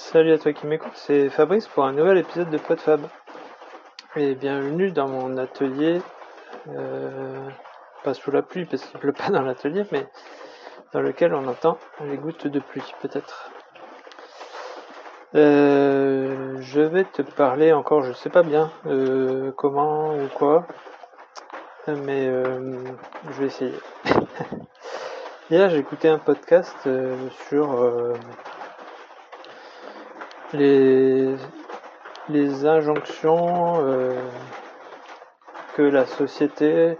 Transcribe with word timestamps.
Salut 0.00 0.32
à 0.32 0.38
toi 0.38 0.52
qui 0.52 0.66
m'écoute, 0.66 0.92
c'est 0.94 1.28
Fabrice 1.28 1.66
pour 1.66 1.84
un 1.84 1.92
nouvel 1.92 2.18
épisode 2.18 2.48
de 2.50 2.56
PodFab. 2.56 3.00
Et 4.14 4.36
bienvenue 4.36 4.92
dans 4.92 5.08
mon 5.08 5.36
atelier, 5.36 6.00
euh, 6.68 7.48
pas 8.04 8.14
sous 8.14 8.30
la 8.30 8.42
pluie 8.42 8.64
parce 8.64 8.84
qu'il 8.84 8.98
pleut 9.00 9.12
pas 9.12 9.28
dans 9.28 9.42
l'atelier, 9.42 9.84
mais 9.90 10.06
dans 10.92 11.00
lequel 11.00 11.34
on 11.34 11.46
entend 11.48 11.78
les 12.04 12.16
gouttes 12.16 12.46
de 12.46 12.60
pluie 12.60 12.94
peut-être. 13.02 13.50
Euh, 15.34 16.56
je 16.60 16.80
vais 16.80 17.04
te 17.04 17.20
parler 17.22 17.72
encore, 17.72 18.02
je 18.02 18.12
sais 18.12 18.30
pas 18.30 18.44
bien 18.44 18.70
euh, 18.86 19.50
comment 19.56 20.14
ou 20.14 20.28
quoi, 20.28 20.64
mais 21.88 22.30
je 23.32 23.40
vais 23.40 23.46
essayer. 23.46 23.74
Hier 25.50 25.74
écouté 25.74 26.08
un 26.08 26.18
podcast 26.18 26.88
sur 27.48 28.14
les, 30.52 31.36
injonctions 32.66 33.84
que 35.76 35.82
la 35.82 36.06
société 36.06 36.98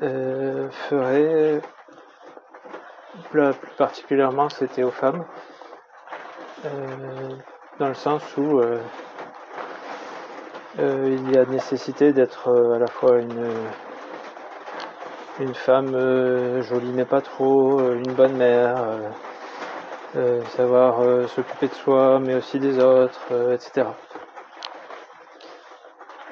ferait, 0.00 1.60
plus 3.30 3.52
particulièrement 3.76 4.48
c'était 4.48 4.82
aux 4.82 4.90
femmes, 4.90 5.24
euh, 6.64 6.68
dans 7.78 7.88
le 7.88 7.94
sens 7.94 8.22
où 8.36 8.58
euh, 8.58 8.78
euh, 10.78 11.16
il 11.18 11.34
y 11.34 11.38
a 11.38 11.46
nécessité 11.46 12.12
d'être 12.12 12.50
à 12.74 12.78
la 12.78 12.86
fois 12.86 13.18
une, 13.18 13.50
une 15.40 15.54
femme 15.54 16.60
jolie 16.62 16.92
mais 16.92 17.06
pas 17.06 17.22
trop, 17.22 17.80
une 17.94 18.12
bonne 18.12 18.36
mère, 18.36 18.76
savoir 20.56 21.28
s'occuper 21.28 21.68
de 21.68 21.74
soi 21.74 22.18
mais 22.20 22.34
aussi 22.34 22.58
des 22.58 22.82
autres, 22.82 23.20
etc. 23.52 23.86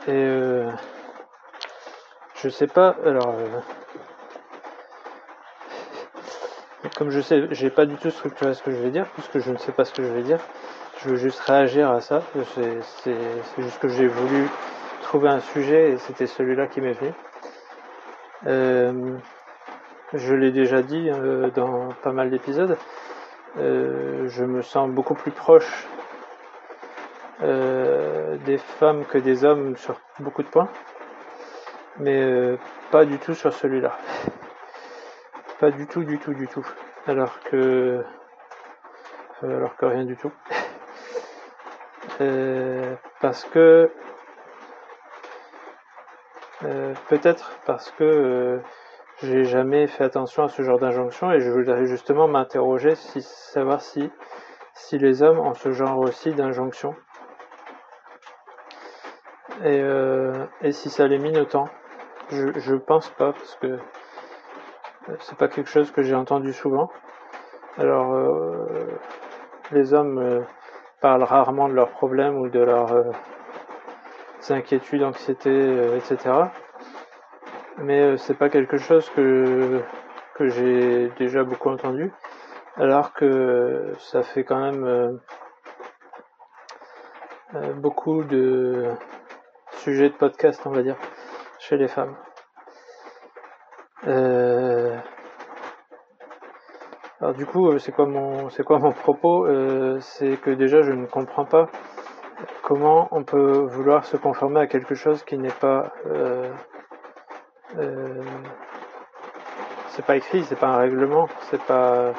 Et 0.06 0.62
je 2.36 2.48
sais 2.48 2.66
pas, 2.66 2.96
alors 3.04 3.34
comme 6.96 7.10
je 7.10 7.20
sais, 7.20 7.48
j'ai 7.50 7.70
pas 7.70 7.86
du 7.86 7.96
tout 7.96 8.10
structuré 8.10 8.54
ce 8.54 8.62
que 8.62 8.70
je 8.70 8.76
vais 8.76 8.90
dire, 8.90 9.06
puisque 9.14 9.38
je 9.38 9.50
ne 9.50 9.56
sais 9.56 9.72
pas 9.72 9.84
ce 9.84 9.92
que 9.92 10.02
je 10.02 10.08
vais 10.08 10.22
dire. 10.22 10.38
Je 11.00 11.10
veux 11.10 11.16
juste 11.16 11.40
réagir 11.40 11.90
à 11.90 12.00
ça. 12.00 12.22
C'est 13.04 13.16
juste 13.58 13.78
que 13.78 13.88
j'ai 13.88 14.08
voulu 14.08 14.48
trouver 15.02 15.28
un 15.28 15.40
sujet 15.40 15.90
et 15.90 15.98
c'était 15.98 16.26
celui-là 16.26 16.66
qui 16.66 16.80
m'est 16.80 16.92
venu. 16.92 17.12
Euh, 18.46 19.16
je 20.12 20.34
l'ai 20.34 20.50
déjà 20.50 20.82
dit 20.82 21.08
euh, 21.10 21.50
dans 21.50 21.88
pas 22.02 22.12
mal 22.12 22.30
d'épisodes. 22.30 22.76
Euh, 23.56 24.28
je 24.28 24.44
me 24.44 24.62
sens 24.62 24.90
beaucoup 24.90 25.14
plus 25.14 25.30
proche 25.32 25.86
des 27.40 28.58
femmes 28.58 29.04
que 29.04 29.18
des 29.18 29.44
hommes 29.44 29.76
sur 29.76 30.00
beaucoup 30.18 30.42
de 30.42 30.48
points, 30.48 30.68
mais 31.98 32.58
pas 32.90 33.04
du 33.04 33.18
tout 33.18 33.34
sur 33.34 33.52
celui-là. 33.52 33.96
Pas 35.60 35.72
du 35.72 35.88
tout, 35.88 36.04
du 36.04 36.18
tout, 36.20 36.34
du 36.34 36.46
tout. 36.46 36.64
Alors 37.08 37.40
que. 37.40 38.04
Euh, 39.42 39.56
alors 39.56 39.76
que 39.76 39.86
rien 39.86 40.04
du 40.04 40.16
tout. 40.16 40.30
Euh, 42.20 42.94
parce 43.20 43.44
que. 43.44 43.90
Euh, 46.64 46.94
peut-être 47.08 47.50
parce 47.66 47.90
que 47.90 48.60
j'ai 49.22 49.44
jamais 49.44 49.86
fait 49.86 50.04
attention 50.04 50.44
à 50.44 50.48
ce 50.48 50.62
genre 50.62 50.78
d'injonction 50.78 51.32
et 51.32 51.40
je 51.40 51.50
voudrais 51.50 51.86
justement 51.86 52.28
m'interroger 52.28 52.94
si 52.94 53.22
savoir 53.22 53.80
si 53.80 54.10
si 54.74 54.98
les 54.98 55.22
hommes 55.22 55.40
ont 55.40 55.54
ce 55.54 55.72
genre 55.72 55.98
aussi 55.98 56.32
d'injonction 56.32 56.94
et, 59.64 59.82
et 60.62 60.72
si 60.72 60.88
ça 60.88 61.08
les 61.08 61.18
mine 61.18 61.38
autant 61.38 61.68
je, 62.30 62.58
je 62.58 62.74
pense 62.74 63.08
pas 63.10 63.32
parce 63.32 63.56
que 63.56 63.78
c'est 65.20 65.36
pas 65.36 65.48
quelque 65.48 65.70
chose 65.70 65.90
que 65.90 66.02
j'ai 66.02 66.14
entendu 66.14 66.52
souvent. 66.52 66.90
Alors, 67.78 68.12
euh, 68.12 68.66
les 69.72 69.94
hommes 69.94 70.18
euh, 70.18 70.40
parlent 71.00 71.22
rarement 71.22 71.68
de 71.68 71.74
leurs 71.74 71.90
problèmes 71.90 72.36
ou 72.36 72.48
de 72.48 72.60
leurs 72.60 72.92
euh, 72.92 73.10
inquiétudes, 74.50 75.02
anxiétés, 75.02 75.96
etc. 75.96 76.30
Mais 77.78 78.16
c'est 78.18 78.34
pas 78.34 78.48
quelque 78.48 78.76
chose 78.76 79.08
que, 79.10 79.80
que 80.34 80.48
j'ai 80.48 81.10
déjà 81.18 81.44
beaucoup 81.44 81.70
entendu, 81.70 82.12
alors 82.76 83.12
que 83.12 83.92
ça 83.98 84.22
fait 84.22 84.44
quand 84.44 84.60
même 84.60 85.20
beaucoup 87.76 88.24
de 88.24 88.84
sujets 89.78 90.08
de 90.08 90.14
podcast, 90.14 90.60
on 90.66 90.70
va 90.70 90.82
dire, 90.82 90.96
chez 91.58 91.76
les 91.76 91.88
femmes. 91.88 92.16
Euh, 94.06 94.96
alors 97.20 97.34
du 97.34 97.46
coup, 97.46 97.68
euh, 97.68 97.78
c'est 97.78 97.92
quoi 97.92 98.06
mon 98.06 98.48
c'est 98.48 98.62
quoi 98.62 98.78
mon 98.78 98.92
propos 98.92 99.46
euh, 99.46 99.98
C'est 100.00 100.36
que 100.40 100.50
déjà 100.50 100.82
je 100.82 100.92
ne 100.92 101.06
comprends 101.06 101.44
pas 101.44 101.68
comment 102.62 103.08
on 103.10 103.24
peut 103.24 103.66
vouloir 103.66 104.04
se 104.04 104.16
conformer 104.16 104.60
à 104.60 104.66
quelque 104.66 104.94
chose 104.94 105.24
qui 105.24 105.36
n'est 105.36 105.48
pas 105.48 105.92
c'est 109.88 110.04
pas 110.04 110.16
écrit, 110.16 110.44
c'est 110.44 110.58
pas 110.58 110.68
un 110.68 110.78
règlement, 110.78 111.28
c'est 111.50 111.62
pas 111.62 112.12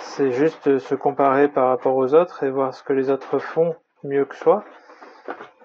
c'est 0.00 0.32
juste 0.32 0.78
se 0.78 0.94
comparer 0.94 1.48
par 1.48 1.68
rapport 1.68 1.94
aux 1.96 2.14
autres 2.14 2.42
et 2.42 2.50
voir 2.50 2.72
ce 2.74 2.82
que 2.82 2.92
les 2.92 3.10
autres 3.10 3.38
font 3.38 3.76
mieux 4.02 4.24
que 4.24 4.34
soi, 4.34 4.64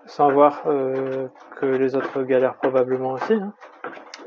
sans 0.06 0.32
voir 0.32 0.64
que 0.64 1.66
les 1.66 1.96
autres 1.96 2.24
galèrent 2.24 2.56
probablement 2.56 3.12
aussi. 3.12 3.34
Hein 3.34 3.54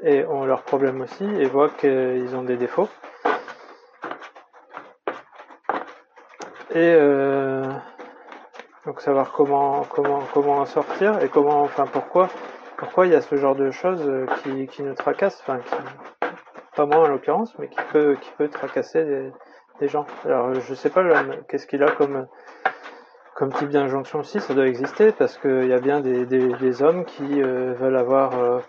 et 0.05 0.25
ont 0.27 0.45
leurs 0.45 0.63
problèmes 0.63 1.01
aussi 1.01 1.25
et 1.25 1.47
voient 1.47 1.71
qu'ils 1.71 2.37
ont 2.37 2.43
des 2.43 2.57
défauts. 2.57 2.89
Et 6.71 6.95
euh, 6.97 7.65
donc 8.85 9.01
savoir 9.01 9.33
comment 9.33 9.85
comment 9.89 10.23
comment 10.33 10.59
en 10.59 10.67
sortir 10.67 11.23
et 11.23 11.29
comment 11.29 11.63
enfin 11.63 11.87
pourquoi 11.87 12.29
pourquoi 12.77 13.07
il 13.07 13.13
y 13.13 13.15
a 13.15 13.21
ce 13.21 13.37
genre 13.37 13.55
de 13.55 13.71
choses 13.71 14.11
qui, 14.43 14.67
qui 14.67 14.83
nous 14.83 14.95
tracassent, 14.95 15.41
enfin 15.47 15.61
pas 16.77 16.87
moi 16.87 16.99
en 16.99 17.09
l'occurrence, 17.09 17.55
mais 17.59 17.69
qui 17.69 17.81
peut 17.93 18.17
qui 18.21 18.31
peut 18.37 18.49
tracasser 18.49 19.05
des, 19.81 19.89
gens. 19.89 20.07
Alors 20.25 20.55
je 20.55 20.75
sais 20.75 20.91
pas 20.91 21.03
qu'est-ce 21.49 21.67
qu'il 21.67 21.83
a 21.83 21.91
comme 21.91 22.27
comme 23.35 23.53
type 23.53 23.71
d'injonction 23.71 24.21
aussi, 24.21 24.41
ça 24.41 24.55
doit 24.55 24.67
exister 24.67 25.13
parce 25.13 25.39
qu'il 25.39 25.67
y 25.67 25.73
a 25.73 25.81
bien 25.81 26.01
des, 26.01 26.25
des, 26.25 26.83
hommes 26.83 27.05
qui 27.05 27.43
euh, 27.43 27.75
veulent 27.75 27.97
avoir 27.97 28.39
euh, 28.39 28.61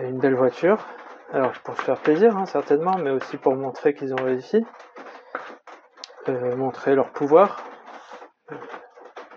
une 0.00 0.18
belle 0.18 0.34
voiture. 0.34 0.84
Alors 1.32 1.52
pour 1.64 1.76
se 1.76 1.82
faire 1.82 2.00
plaisir 2.00 2.36
hein, 2.36 2.46
certainement, 2.46 2.96
mais 2.98 3.10
aussi 3.10 3.36
pour 3.36 3.54
montrer 3.54 3.94
qu'ils 3.94 4.12
ont 4.12 4.24
réussi, 4.24 4.64
euh, 6.28 6.56
montrer 6.56 6.94
leur 6.94 7.10
pouvoir, 7.10 7.62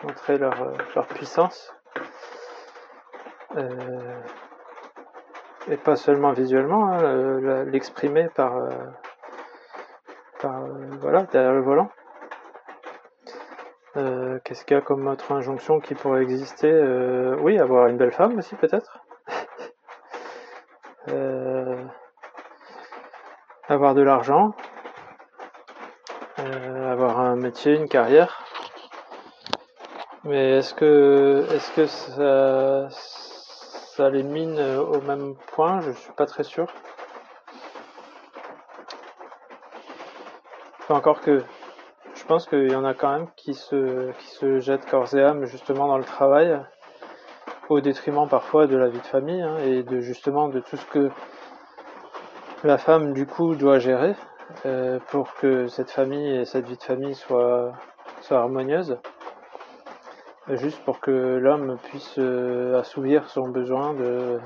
montrer 0.03 0.37
leur, 0.37 0.61
euh, 0.61 0.73
leur 0.95 1.07
puissance, 1.07 1.73
euh, 1.73 1.76
et 5.69 5.77
pas 5.77 5.95
seulement 5.95 6.31
visuellement, 6.31 6.87
hein, 6.87 7.63
l'exprimer 7.65 8.29
par, 8.35 8.53
par 10.41 10.61
voilà 11.01 11.23
derrière 11.31 11.53
le 11.53 11.61
volant. 11.61 11.89
Qu'est-ce 14.43 14.63
qu'il 14.63 14.75
y 14.75 14.79
a 14.79 14.81
comme 14.81 15.07
autre 15.07 15.31
injonction 15.31 15.79
qui 15.79 15.95
pourrait 15.95 16.21
exister 16.21 16.71
Oui, 17.41 17.57
avoir 17.57 17.87
une 17.87 17.97
belle 17.97 18.11
femme 18.11 18.37
aussi 18.37 18.55
peut-être. 18.55 18.99
Euh, 21.09 21.85
avoir 23.69 23.95
de 23.95 24.01
l'argent, 24.01 24.53
euh, 26.39 26.91
avoir 26.91 27.19
un 27.19 27.35
métier, 27.35 27.75
une 27.75 27.87
carrière. 27.89 28.43
Mais 30.23 30.57
est-ce 30.57 30.73
que 30.73 31.45
est-ce 31.51 31.71
que 31.71 31.85
ça, 31.85 32.89
ça 33.97 34.11
les 34.11 34.21
mine 34.21 34.59
au 34.59 35.01
même 35.01 35.33
point 35.55 35.81
Je 35.81 35.91
suis 35.91 36.11
pas 36.11 36.27
très 36.27 36.43
sûr. 36.43 36.67
encore 40.89 41.19
que 41.19 41.43
je 42.13 42.23
pense 42.25 42.45
qu'il 42.45 42.71
y 42.71 42.75
en 42.75 42.85
a 42.85 42.93
quand 42.93 43.11
même 43.11 43.27
qui 43.35 43.55
se 43.55 44.11
qui 44.19 44.27
se 44.27 44.59
jettent 44.59 44.85
corps 44.85 45.13
et 45.15 45.23
âme 45.23 45.45
justement 45.45 45.87
dans 45.87 45.97
le 45.97 46.03
travail 46.03 46.61
au 47.69 47.81
détriment 47.81 48.27
parfois 48.29 48.67
de 48.67 48.77
la 48.77 48.87
vie 48.87 48.99
de 48.99 49.05
famille 49.05 49.41
hein, 49.41 49.57
et 49.65 49.81
de 49.81 49.99
justement 49.99 50.47
de 50.47 50.59
tout 50.59 50.77
ce 50.77 50.85
que 50.85 51.09
la 52.63 52.77
femme 52.77 53.13
du 53.13 53.25
coup 53.25 53.55
doit 53.55 53.79
gérer 53.79 54.15
euh, 54.65 54.99
pour 55.09 55.33
que 55.33 55.67
cette 55.67 55.89
famille 55.89 56.37
et 56.37 56.45
cette 56.45 56.67
vie 56.67 56.77
de 56.77 56.83
famille 56.83 57.15
soit, 57.15 57.73
soit 58.21 58.37
harmonieuse 58.37 58.97
juste 60.55 60.79
pour 60.85 60.99
que 60.99 61.11
l'homme 61.11 61.77
puisse 61.83 62.15
euh, 62.17 62.79
assouvir 62.79 63.29
son 63.29 63.49
besoin 63.49 63.93
de, 63.93 64.39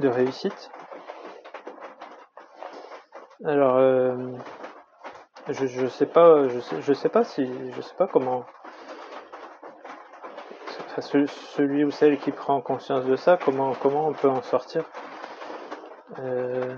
réussite. 0.00 0.70
Alors, 3.44 3.76
euh, 3.76 4.14
je, 5.48 5.66
je 5.66 5.86
sais 5.88 6.06
pas, 6.06 6.48
je 6.48 6.60
sais, 6.60 6.94
sais 6.94 7.08
pas 7.08 7.24
si, 7.24 7.50
je 7.74 7.80
sais 7.80 7.94
pas 7.96 8.06
comment. 8.06 8.44
celui 11.00 11.84
ou 11.84 11.90
celle 11.90 12.18
qui 12.18 12.30
prend 12.30 12.60
conscience 12.60 13.04
de 13.04 13.16
ça, 13.16 13.38
comment, 13.44 13.74
comment 13.74 14.08
on 14.08 14.12
peut 14.12 14.28
en 14.28 14.42
sortir. 14.42 14.84
Euh, 16.20 16.74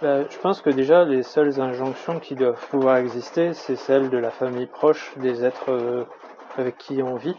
bah, 0.00 0.28
je 0.28 0.38
pense 0.38 0.60
que 0.60 0.70
déjà 0.70 1.04
les 1.04 1.22
seules 1.22 1.60
injonctions 1.60 2.20
qui 2.20 2.34
doivent 2.34 2.64
pouvoir 2.68 2.98
exister, 2.98 3.52
c'est 3.52 3.76
celles 3.76 4.10
de 4.10 4.18
la 4.18 4.30
famille 4.30 4.66
proche, 4.66 5.16
des 5.18 5.44
êtres 5.44 6.06
avec 6.56 6.78
qui 6.78 7.02
on 7.02 7.16
vit. 7.16 7.36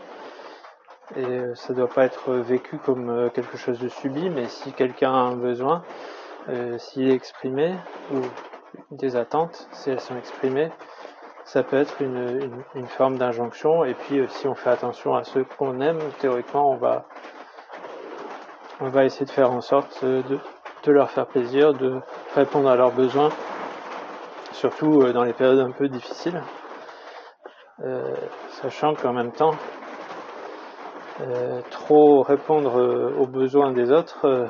Et 1.15 1.25
euh, 1.25 1.55
ça 1.55 1.73
doit 1.73 1.87
pas 1.87 2.03
être 2.05 2.33
vécu 2.33 2.77
comme 2.77 3.09
euh, 3.09 3.29
quelque 3.29 3.57
chose 3.57 3.79
de 3.79 3.87
subi, 3.87 4.29
mais 4.29 4.45
si 4.47 4.73
quelqu'un 4.73 5.13
a 5.13 5.17
un 5.17 5.35
besoin, 5.35 5.83
s'il 6.77 7.09
est 7.09 7.13
exprimé, 7.13 7.75
ou 8.13 8.21
des 8.91 9.17
attentes, 9.17 9.67
si 9.73 9.89
elles 9.89 9.99
sont 9.99 10.15
exprimées, 10.17 10.71
ça 11.43 11.63
peut 11.63 11.75
être 11.77 12.01
une, 12.01 12.63
forme 12.87 13.17
d'injonction. 13.17 13.83
Et 13.83 13.93
puis 13.93 14.25
si 14.29 14.47
on 14.47 14.55
fait 14.55 14.69
attention 14.69 15.13
à 15.13 15.25
ceux 15.25 15.43
qu'on 15.43 15.81
aime, 15.81 15.99
théoriquement 16.19 16.71
on 16.71 16.77
va 18.89 19.05
essayer 19.05 19.25
de 19.25 19.31
faire 19.31 19.51
en 19.51 19.59
sorte 19.59 20.05
de, 20.05 20.39
leur 20.89 21.11
faire 21.11 21.27
plaisir, 21.27 21.73
de 21.73 21.99
répondre 22.33 22.69
à 22.69 22.77
leurs 22.77 22.93
besoins, 22.93 23.27
surtout 24.53 25.01
euh, 25.01 25.13
dans 25.13 25.23
les 25.23 25.33
périodes 25.33 25.59
un 25.59 25.71
peu 25.71 25.87
difficiles, 25.87 26.41
euh, 27.83 28.15
sachant 28.49 28.95
qu'en 28.95 29.13
même 29.13 29.31
temps, 29.31 29.53
euh, 31.21 31.61
trop 31.69 32.21
répondre 32.21 33.13
aux 33.19 33.27
besoins 33.27 33.71
des 33.71 33.91
autres 33.91 34.47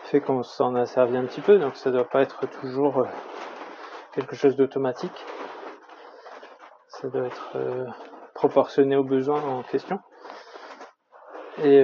fait 0.00 0.20
qu'on 0.20 0.42
s'en 0.42 0.74
a 0.74 0.86
servi 0.86 1.16
un 1.16 1.24
petit 1.24 1.40
peu, 1.40 1.58
donc 1.58 1.76
ça 1.76 1.90
ne 1.90 1.96
doit 1.96 2.08
pas 2.08 2.22
être 2.22 2.46
toujours 2.46 3.06
quelque 4.12 4.34
chose 4.34 4.56
d'automatique. 4.56 5.24
Ça 6.88 7.08
doit 7.08 7.26
être 7.26 7.56
proportionné 8.34 8.96
aux 8.96 9.04
besoins 9.04 9.42
en 9.42 9.62
question. 9.62 10.00
Et, 11.62 11.82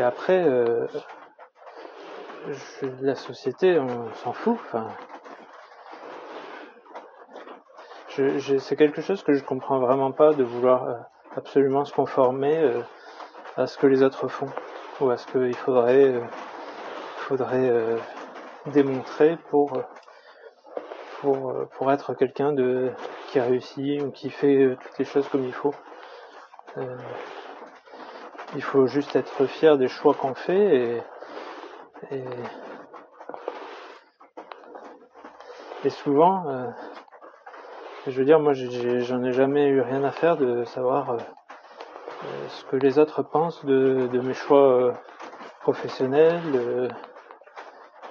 après, 0.00 0.44
la 3.00 3.14
société, 3.14 3.78
on 3.78 4.12
s'en 4.14 4.32
fout. 4.32 4.58
C'est 8.16 8.76
quelque 8.76 9.02
chose 9.02 9.22
que 9.24 9.34
je 9.34 9.42
comprends 9.42 9.80
vraiment 9.80 10.12
pas 10.12 10.32
de 10.34 10.44
vouloir 10.44 10.84
euh, 10.84 10.94
absolument 11.36 11.84
se 11.84 11.92
conformer 11.92 12.56
euh, 12.56 12.80
à 13.56 13.66
ce 13.66 13.76
que 13.76 13.88
les 13.88 14.04
autres 14.04 14.28
font 14.28 14.48
ou 15.00 15.10
à 15.10 15.16
ce 15.16 15.26
qu'il 15.26 15.56
faudrait, 15.56 16.04
euh, 16.04 16.20
faudrait 17.16 17.72
démontrer 18.66 19.36
pour, 19.50 19.72
pour, 21.20 21.52
pour 21.76 21.90
être 21.90 22.14
quelqu'un 22.14 22.52
de 22.52 22.92
qui 23.28 23.40
réussit 23.40 24.00
ou 24.02 24.10
qui 24.12 24.30
fait 24.30 24.76
toutes 24.80 24.98
les 24.98 25.04
choses 25.04 25.28
comme 25.28 25.44
il 25.44 25.52
faut. 25.52 25.74
il 28.54 28.62
faut 28.62 28.86
juste 28.86 29.16
être 29.16 29.46
fier 29.46 29.76
des 29.76 29.88
choix 29.88 30.14
qu'on 30.14 30.34
fait 30.34 31.02
et, 32.12 32.24
et, 35.84 35.90
souvent, 35.90 36.44
je 38.06 38.18
veux 38.18 38.24
dire, 38.24 38.40
moi 38.40 38.52
j'en 38.52 39.22
ai, 39.22 39.32
jamais 39.32 39.66
eu 39.66 39.80
rien 39.80 40.04
à 40.04 40.10
faire 40.10 40.36
de 40.36 40.64
savoir 40.64 41.10
euh, 41.10 41.16
euh, 41.16 42.48
ce 42.48 42.64
que 42.66 42.76
les 42.76 42.98
autres 42.98 43.22
pensent 43.22 43.64
de, 43.64 44.08
mes 44.22 44.34
choix 44.34 44.92
professionnels, 45.60 46.40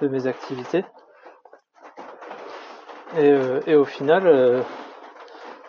de, 0.00 0.08
mes 0.08 0.26
activités. 0.26 0.84
Et, 3.16 3.74
au 3.74 3.84
final, 3.84 4.64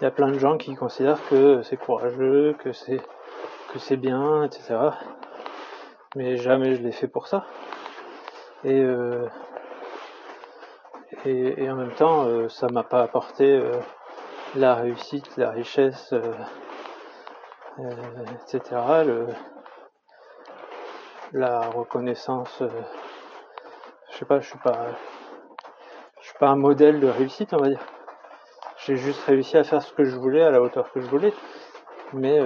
il 0.01 0.03
y 0.03 0.07
a 0.07 0.11
plein 0.11 0.29
de 0.29 0.39
gens 0.39 0.57
qui 0.57 0.75
considèrent 0.75 1.23
que 1.29 1.61
c'est 1.61 1.77
courageux, 1.77 2.55
que 2.59 2.73
c'est 2.73 2.99
que 3.71 3.79
c'est 3.79 3.97
bien, 3.97 4.43
etc. 4.43 4.77
Mais 6.15 6.37
jamais 6.37 6.75
je 6.75 6.81
l'ai 6.81 6.93
fait 6.93 7.07
pour 7.09 7.27
ça. 7.27 7.45
Euh, 8.65 9.27
et, 11.25 11.63
et, 11.63 11.69
en 11.69 11.75
même 11.75 11.91
temps, 11.91 12.25
euh, 12.25 12.47
ça 12.47 12.67
m'a 12.67 12.83
pas 12.83 13.03
apporté 13.03 13.51
euh, 13.51 13.73
la 14.55 14.75
réussite, 14.75 15.37
la 15.37 15.51
richesse, 15.51 16.13
etc. 17.79 18.61
Le, 19.05 19.27
la 21.33 21.61
reconnaissance. 21.61 22.63
je 24.11 24.17
sais 24.17 24.25
pas, 24.25 24.39
je 24.39 24.47
suis 24.47 24.59
pas, 24.59 24.87
je 26.21 26.27
suis 26.27 26.37
pas 26.37 26.49
un 26.49 26.55
modèle 26.55 26.99
de 26.99 27.07
réussite, 27.07 27.53
on 27.53 27.57
va 27.57 27.69
dire. 27.69 27.85
J'ai 28.85 28.97
juste 28.97 29.23
réussi 29.25 29.57
à 29.57 29.63
faire 29.63 29.81
ce 29.81 29.93
que 29.93 30.05
je 30.05 30.15
voulais 30.15 30.43
à 30.43 30.51
la 30.51 30.61
hauteur 30.61 30.91
que 30.91 31.01
je 31.01 31.07
voulais, 31.07 31.33
mais 32.13 32.39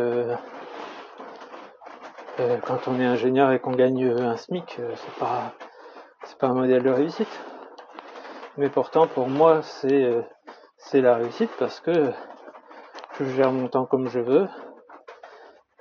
quand 2.66 2.88
on 2.88 3.00
est 3.00 3.06
ingénieur 3.06 3.52
et 3.52 3.60
qu'on 3.60 3.72
gagne 3.72 4.10
un 4.20 4.38
SMIC, 4.38 4.80
c'est 4.96 5.16
pas 5.20 5.54
c'est 6.24 6.38
pas 6.38 6.48
un 6.48 6.54
modèle 6.54 6.84
de 6.84 6.90
réussite. 6.90 7.40
Mais 8.58 8.70
pourtant, 8.70 9.08
pour 9.08 9.30
moi, 9.30 9.62
c'est 9.62 10.04
euh, 10.04 10.22
c'est 10.80 11.02
la 11.02 11.16
réussite 11.16 11.52
parce 11.60 11.80
que 11.80 12.12
je 13.20 13.26
gère 13.26 13.52
mon 13.52 13.68
temps 13.68 13.86
comme 13.86 14.08
je 14.10 14.20
veux, 14.20 14.48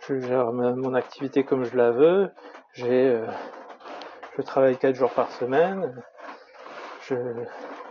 je 0.07 0.19
gère 0.19 0.53
mon 0.53 0.95
activité 0.95 1.45
comme 1.45 1.65
je 1.65 1.77
la 1.77 1.93
veux, 1.93 2.31
j'ai 2.73 3.09
euh, 3.09 3.27
je 4.37 4.43
travaille 4.43 4.77
quatre 4.77 4.97
jours 4.97 5.13
par 5.13 5.31
semaine, 5.31 6.03
je 7.03 7.15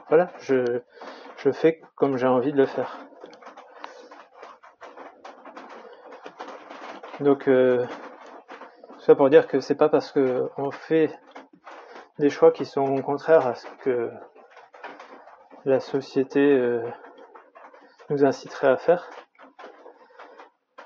voilà, 0.09 0.29
je 0.39 0.81
je 1.37 1.51
fais 1.51 1.81
comme 1.95 2.17
j'ai 2.17 2.27
envie 2.27 2.51
de 2.51 2.57
le 2.57 2.65
faire. 2.65 2.97
Donc 7.21 7.47
euh, 7.47 7.85
ça 8.99 9.15
pour 9.15 9.29
dire 9.29 9.47
que 9.47 9.59
c'est 9.61 9.75
pas 9.75 9.89
parce 9.89 10.11
que 10.11 10.49
on 10.57 10.71
fait 10.71 11.17
des 12.19 12.29
choix 12.29 12.51
qui 12.51 12.65
sont 12.65 13.01
contraires 13.01 13.47
à 13.47 13.55
ce 13.55 13.65
que 13.81 14.11
la 15.67 15.81
société 15.81 16.39
euh, 16.39 16.81
nous 18.09 18.23
inciterait 18.23 18.69
à 18.69 18.77
faire, 18.77 19.09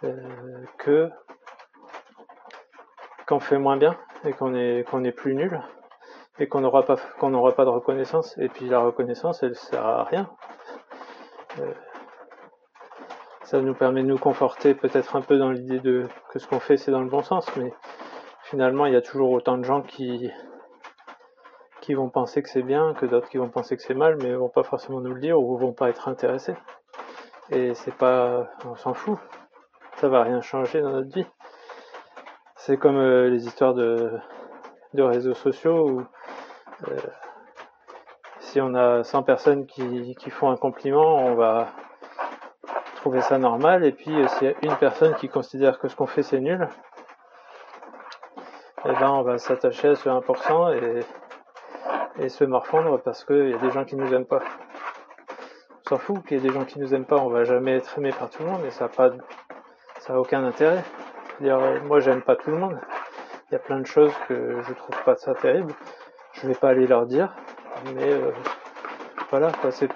euh, 0.03 0.65
que 0.79 1.09
qu'on 3.27 3.39
fait 3.39 3.59
moins 3.59 3.77
bien 3.77 3.95
et 4.25 4.33
qu'on 4.33 4.55
est 4.55 4.83
qu'on 4.89 5.03
est 5.03 5.11
plus 5.11 5.35
nul 5.35 5.61
et 6.39 6.47
qu'on 6.47 6.61
n'aura 6.61 6.83
pas 6.83 6.95
qu'on 7.19 7.29
n'aura 7.29 7.51
pas 7.51 7.63
de 7.63 7.69
reconnaissance 7.69 8.35
et 8.39 8.49
puis 8.49 8.67
la 8.67 8.79
reconnaissance 8.79 9.43
elle 9.43 9.55
sert 9.55 9.85
à 9.85 10.03
rien. 10.03 10.31
Euh, 11.59 11.73
ça 13.43 13.61
nous 13.61 13.75
permet 13.75 14.01
de 14.01 14.07
nous 14.07 14.17
conforter 14.17 14.73
peut-être 14.73 15.15
un 15.15 15.21
peu 15.21 15.37
dans 15.37 15.51
l'idée 15.51 15.79
de 15.79 16.07
que 16.31 16.39
ce 16.39 16.47
qu'on 16.47 16.59
fait 16.59 16.77
c'est 16.77 16.91
dans 16.91 17.03
le 17.03 17.09
bon 17.09 17.21
sens, 17.21 17.55
mais 17.55 17.71
finalement 18.45 18.87
il 18.87 18.93
y 18.93 18.97
a 18.97 19.01
toujours 19.01 19.29
autant 19.29 19.59
de 19.59 19.63
gens 19.63 19.83
qui 19.83 20.31
qui 21.81 21.95
vont 21.95 22.09
penser 22.09 22.41
que 22.41 22.49
c'est 22.49 22.61
bien, 22.61 22.93
que 22.93 23.05
d'autres 23.05 23.27
qui 23.27 23.37
vont 23.37 23.49
penser 23.49 23.75
que 23.75 23.83
c'est 23.83 23.95
mal, 23.95 24.15
mais 24.21 24.33
vont 24.33 24.49
pas 24.49 24.63
forcément 24.63 25.01
nous 25.01 25.13
le 25.13 25.19
dire 25.19 25.39
ou 25.39 25.57
vont 25.57 25.73
pas 25.73 25.89
être 25.89 26.07
intéressés. 26.07 26.55
Et 27.49 27.73
c'est 27.73 27.93
pas, 27.95 28.47
on 28.65 28.75
s'en 28.75 28.93
fout. 28.93 29.17
Ça 29.95 30.07
va 30.07 30.23
rien 30.23 30.41
changer 30.41 30.81
dans 30.81 30.91
notre 30.91 31.13
vie. 31.13 31.25
C'est 32.55 32.77
comme 32.77 32.97
euh, 32.97 33.29
les 33.29 33.45
histoires 33.47 33.73
de, 33.73 34.11
de 34.93 35.03
réseaux 35.03 35.33
sociaux 35.33 35.89
où 35.89 36.05
euh, 36.87 36.97
si 38.39 38.61
on 38.61 38.73
a 38.75 39.03
100 39.03 39.23
personnes 39.23 39.65
qui, 39.65 40.15
qui 40.15 40.29
font 40.29 40.51
un 40.51 40.57
compliment, 40.57 41.17
on 41.17 41.35
va 41.35 41.67
trouver 42.95 43.21
ça 43.21 43.37
normal. 43.39 43.83
Et 43.83 43.91
puis 43.91 44.15
euh, 44.15 44.27
s'il 44.27 44.49
y 44.49 44.51
a 44.51 44.55
une 44.61 44.77
personne 44.77 45.15
qui 45.15 45.27
considère 45.27 45.79
que 45.79 45.87
ce 45.87 45.95
qu'on 45.95 46.07
fait 46.07 46.23
c'est 46.23 46.39
nul, 46.39 46.69
eh 48.85 48.93
ben 48.93 49.09
on 49.09 49.23
va 49.23 49.37
s'attacher 49.39 49.89
à 49.89 49.95
ce 49.95 50.09
1% 50.09 50.75
et 50.75 51.03
et 52.19 52.29
se 52.29 52.43
morfondre 52.43 53.01
parce 53.01 53.23
qu'il 53.23 53.49
y 53.49 53.53
a 53.53 53.57
des 53.57 53.71
gens 53.71 53.85
qui 53.85 53.95
nous 53.95 54.13
aiment 54.13 54.25
pas. 54.25 54.41
On 55.85 55.89
s'en 55.89 55.97
fout 55.97 56.25
qu'il 56.25 56.37
y 56.37 56.39
ait 56.39 56.43
des 56.43 56.53
gens 56.53 56.65
qui 56.65 56.79
nous 56.79 56.93
aiment 56.93 57.05
pas, 57.05 57.17
on 57.17 57.29
va 57.29 57.43
jamais 57.43 57.75
être 57.77 57.97
aimé 57.97 58.11
par 58.17 58.29
tout 58.29 58.43
le 58.43 58.49
monde 58.49 58.65
et 58.65 58.71
ça 58.71 58.85
a 58.85 58.89
pas, 58.89 59.11
ça 59.99 60.13
a 60.13 60.17
aucun 60.17 60.43
intérêt. 60.43 60.83
Dire, 61.39 61.59
moi 61.85 61.99
j'aime 61.99 62.21
pas 62.21 62.35
tout 62.35 62.51
le 62.51 62.57
monde. 62.57 62.79
Il 63.49 63.53
y 63.53 63.55
a 63.55 63.59
plein 63.59 63.79
de 63.79 63.85
choses 63.85 64.13
que 64.27 64.61
je 64.61 64.73
trouve 64.73 65.03
pas 65.03 65.15
ça 65.15 65.33
terrible. 65.33 65.73
Je 66.33 66.47
vais 66.47 66.55
pas 66.55 66.69
aller 66.69 66.87
leur 66.87 67.05
dire, 67.05 67.35
mais 67.93 68.09
euh, 68.09 68.31
voilà 69.29 69.51
quoi. 69.51 69.71
C'est, 69.71 69.89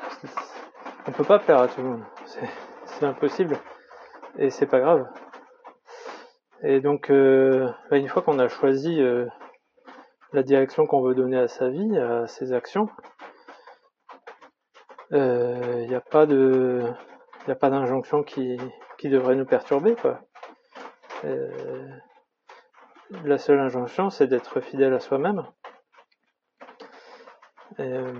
on 1.07 1.11
peut 1.11 1.23
pas 1.23 1.39
plaire 1.39 1.59
à 1.59 1.67
tout 1.67 1.81
le 1.81 1.87
monde. 1.87 2.03
C'est, 2.85 3.05
impossible 3.05 3.57
et 4.37 4.49
c'est 4.49 4.65
pas 4.65 4.79
grave. 4.79 5.05
Et 6.63 6.79
donc, 6.79 7.09
euh, 7.09 7.69
bah, 7.89 7.97
une 7.97 8.07
fois 8.07 8.21
qu'on 8.21 8.39
a 8.39 8.47
choisi 8.47 9.01
euh, 9.01 9.25
la 10.35 10.43
direction 10.43 10.85
qu'on 10.85 11.01
veut 11.01 11.15
donner 11.15 11.37
à 11.37 11.47
sa 11.47 11.69
vie, 11.69 11.97
à 11.97 12.27
ses 12.27 12.51
actions. 12.51 12.89
Il 15.11 15.17
euh, 15.17 15.85
n'y 15.87 15.95
a 15.95 16.01
pas 16.01 16.25
d'injonction 17.69 18.21
qui, 18.23 18.57
qui 18.97 19.09
devrait 19.09 19.35
nous 19.35 19.45
perturber, 19.45 19.95
quoi. 19.95 20.19
Euh, 21.23 21.87
la 23.23 23.37
seule 23.37 23.59
injonction, 23.59 24.09
c'est 24.09 24.27
d'être 24.27 24.59
fidèle 24.59 24.93
à 24.93 24.99
soi-même. 24.99 25.45
Euh, 27.79 28.13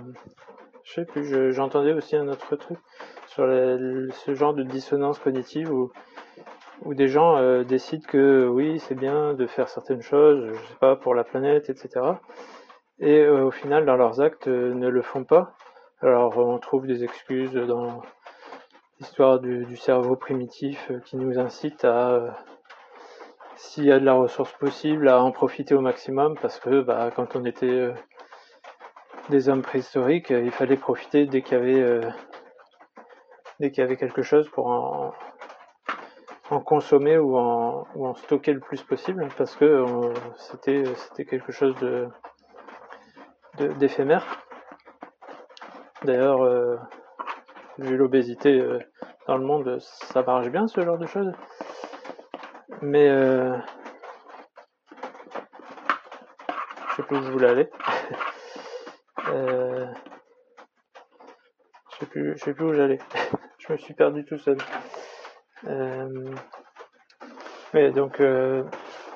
je 0.84 0.92
sais 0.94 1.04
plus, 1.04 1.52
j'entendais 1.52 1.92
aussi 1.92 2.16
un 2.16 2.28
autre 2.28 2.56
truc 2.56 2.78
sur 3.26 3.44
ce 3.44 4.34
genre 4.34 4.54
de 4.54 4.62
dissonance 4.62 5.18
cognitive 5.18 5.70
où, 5.70 5.92
où 6.86 6.94
des 6.94 7.08
gens 7.08 7.36
euh, 7.36 7.64
décident 7.64 8.06
que 8.06 8.46
oui, 8.46 8.78
c'est 8.78 8.94
bien 8.94 9.34
de 9.34 9.46
faire 9.46 9.68
certaines 9.68 10.02
choses, 10.02 10.52
je 10.54 10.68
sais 10.68 10.78
pas, 10.80 10.94
pour 10.94 11.14
la 11.14 11.24
planète, 11.24 11.68
etc. 11.68 11.88
Et 13.00 13.20
euh, 13.20 13.46
au 13.46 13.50
final, 13.50 13.84
dans 13.84 13.96
leurs 13.96 14.20
actes, 14.20 14.46
euh, 14.46 14.72
ne 14.72 14.88
le 14.88 15.02
font 15.02 15.24
pas. 15.24 15.54
Alors 16.00 16.38
on 16.38 16.58
trouve 16.58 16.86
des 16.86 17.02
excuses 17.02 17.54
dans 17.54 18.02
l'histoire 19.00 19.40
du, 19.40 19.76
cerveau 19.76 20.14
primitif 20.14 20.92
qui 21.04 21.16
nous 21.16 21.38
incite 21.38 21.84
à, 21.84 22.36
s'il 23.56 23.84
y 23.84 23.92
a 23.92 23.98
de 23.98 24.04
la 24.04 24.12
ressource 24.12 24.52
possible, 24.52 25.08
à 25.08 25.22
en 25.22 25.32
profiter 25.32 25.74
au 25.74 25.80
maximum, 25.80 26.36
parce 26.40 26.60
que 26.60 26.82
bah, 26.82 27.10
quand 27.16 27.34
on 27.34 27.44
était 27.44 27.90
des 29.30 29.48
hommes 29.48 29.62
préhistoriques, 29.62 30.30
il 30.30 30.50
fallait 30.50 30.76
profiter 30.76 31.26
dès 31.26 31.42
qu'il 31.42 31.56
y 31.56 31.60
avait 31.60 32.00
dès 33.58 33.70
qu'il 33.70 33.82
y 33.82 33.84
avait 33.84 33.96
quelque 33.96 34.22
chose 34.22 34.48
pour 34.50 34.66
en, 34.66 35.14
consommer 36.64 37.18
ou 37.18 37.36
en, 37.36 37.86
ou 37.94 38.06
en, 38.06 38.14
stocker 38.14 38.52
le 38.52 38.60
plus 38.60 38.82
possible 38.82 39.28
parce 39.36 39.56
que 39.56 39.84
c'était 40.36 40.84
c'était 40.94 41.24
quelque 41.24 41.52
chose 41.52 41.74
de 41.76 42.08
d'éphémère. 43.78 44.24
D'ailleurs, 46.04 46.42
euh, 46.42 46.76
vu 47.78 47.96
l'obésité 47.96 48.60
euh, 48.60 48.78
dans 49.26 49.36
le 49.36 49.44
monde, 49.44 49.78
ça 49.80 50.22
marche 50.22 50.48
bien 50.48 50.66
ce 50.66 50.80
genre 50.80 50.98
de 50.98 51.06
choses. 51.06 51.32
Mais 52.82 53.08
euh, 53.08 53.56
je 56.90 56.96
sais 56.96 57.02
plus 57.02 57.16
où 57.16 57.22
je 57.22 57.30
voulais 57.30 57.48
aller. 57.48 57.70
euh, 59.28 59.86
je 61.92 61.96
sais 61.98 62.06
plus, 62.06 62.36
je 62.36 62.44
sais 62.44 62.54
plus 62.54 62.64
où 62.64 62.74
j'allais. 62.74 62.98
je 63.58 63.72
me 63.72 63.78
suis 63.78 63.94
perdu 63.94 64.24
tout 64.24 64.38
seul. 64.38 64.58
Euh, 65.68 66.34
mais 67.74 67.90
donc 67.90 68.20
euh, 68.20 68.62